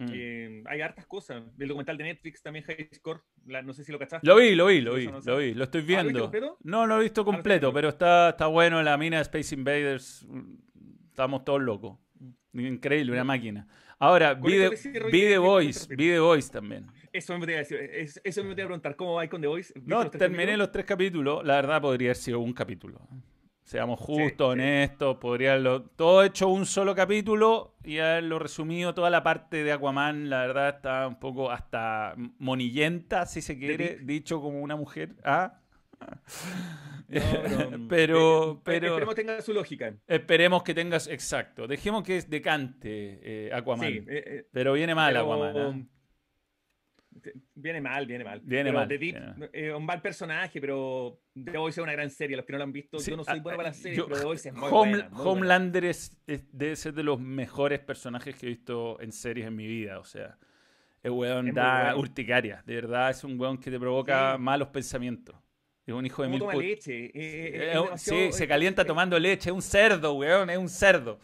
[0.00, 0.08] Mm.
[0.14, 1.42] Eh, hay hartas cosas.
[1.58, 4.26] El documental de Netflix también, High Score, no sé si lo cachaste.
[4.26, 6.32] Lo vi, lo vi, lo vi, lo vi, lo estoy ¿Ah, viendo.
[6.62, 10.26] no, lo he visto completo, pero está, está bueno la mina de Space Invaders.
[11.10, 11.98] Estamos todos locos.
[12.54, 13.68] Increíble, una máquina.
[13.98, 14.56] Ahora, vi,
[15.10, 16.86] The Voice, vi The Voice también.
[17.12, 17.78] Eso me, decir,
[18.22, 19.74] eso me voy a preguntar, ¿cómo va con The Voice?
[19.84, 21.44] No, terminé los tres capítulos.
[21.44, 23.00] La verdad podría haber sido un capítulo.
[23.64, 29.22] Seamos justos, honestos, podría haberlo todo hecho un solo capítulo y haberlo resumido toda la
[29.22, 34.60] parte de Aquaman, la verdad está un poco hasta monillenta, si se quiere, dicho como
[34.60, 35.14] una mujer.
[35.22, 35.60] ¿Ah?
[37.88, 39.94] pero, pero, esperemos que tenga su lógica.
[40.06, 41.66] Esperemos que tengas, exacto.
[41.66, 43.88] Dejemos que decante eh, Aquaman.
[43.88, 45.56] Eh, eh, pero viene mal Aquaman.
[45.56, 45.99] ¿ah?
[47.54, 48.40] Viene mal, viene mal.
[48.42, 48.88] Viene mal.
[49.52, 52.36] Eh, un mal personaje, pero The Voice es una gran serie.
[52.36, 54.24] Los que no lo han visto, yo no soy bueno para la serie, pero The
[54.24, 54.70] Voice es muy
[55.12, 59.66] Homelander Es, debe ser de los mejores personajes que he visto en series en mi
[59.66, 59.98] vida.
[59.98, 60.38] O sea,
[61.02, 62.62] el weón da urticaria.
[62.66, 65.36] De verdad, es un weón que te provoca malos pensamientos.
[65.86, 67.06] Es un hijo de mil toma leche.
[67.06, 69.50] Eh, eh, sí, se calienta tomando leche.
[69.50, 70.48] Es un cerdo, weón.
[70.50, 71.18] Es un cerdo.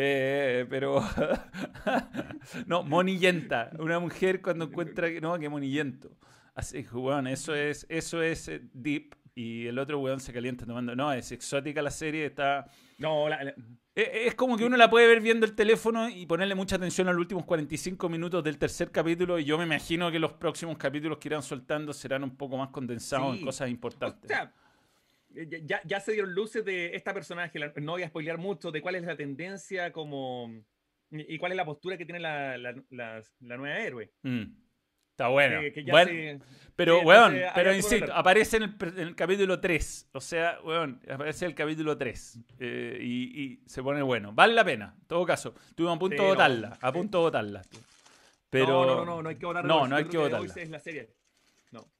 [0.00, 1.02] Eh, pero.
[2.66, 3.70] no, monillenta.
[3.80, 5.08] Una mujer cuando encuentra.
[5.20, 6.16] No, que monillento.
[6.54, 9.16] Así que, weón, eso es, eso es eh, deep.
[9.34, 10.94] Y el otro weón se calienta tomando.
[10.94, 12.66] No, es exótica la serie, está.
[12.98, 13.54] No, e,
[13.96, 17.12] Es, como que uno la puede ver viendo el teléfono y ponerle mucha atención a
[17.12, 19.36] los últimos 45 minutos del tercer capítulo.
[19.40, 22.68] Y yo me imagino que los próximos capítulos que irán soltando serán un poco más
[22.68, 24.30] condensados en cosas importantes.
[24.30, 24.48] Eh,
[25.30, 28.94] ya, ya, se dieron luces de esta personaje, no voy a spoilear mucho, de cuál
[28.94, 30.50] es la tendencia como
[31.10, 34.12] y cuál es la postura que tiene la, la, la, nueva héroe.
[34.22, 34.44] Mm.
[35.10, 35.60] Está bueno.
[36.76, 40.10] pero, weón, pero insisto, aparece en el, capítulo 3.
[40.12, 42.40] O sea, weón, aparece el capítulo 3.
[42.60, 44.32] Eh, y, y, se pone bueno.
[44.32, 45.54] Vale la pena, en todo caso.
[45.70, 46.78] Estuvimos a punto de votarla.
[46.80, 47.62] A punto de votarla.
[48.48, 48.86] Pero...
[48.86, 49.68] No, no, no, no hay que votarla.
[49.68, 50.54] No, no hay que votarla.
[50.54, 51.10] Es la serie.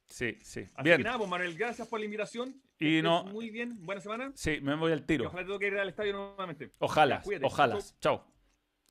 [0.09, 0.67] Sí, sí.
[0.75, 0.99] Así Bien.
[0.99, 2.61] que nada, pues Manuel, gracias por la invitación.
[2.79, 3.25] Y no...
[3.25, 4.33] Muy bien, buena semana.
[4.35, 5.27] Sí, me voy al tiro.
[5.27, 6.73] ojalá tengo que ir al estadio nuevamente.
[6.79, 7.79] Ojalá, ojalá.
[8.01, 8.25] Chao.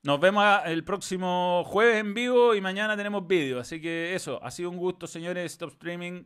[0.03, 3.59] Nos vemos el próximo jueves en vivo y mañana tenemos vídeo.
[3.59, 5.51] Así que eso, ha sido un gusto, señores.
[5.53, 6.23] Stop streaming.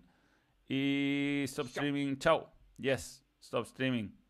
[0.68, 2.18] Y stop streaming.
[2.18, 2.52] Chao.
[2.78, 4.21] Yes, stop streaming.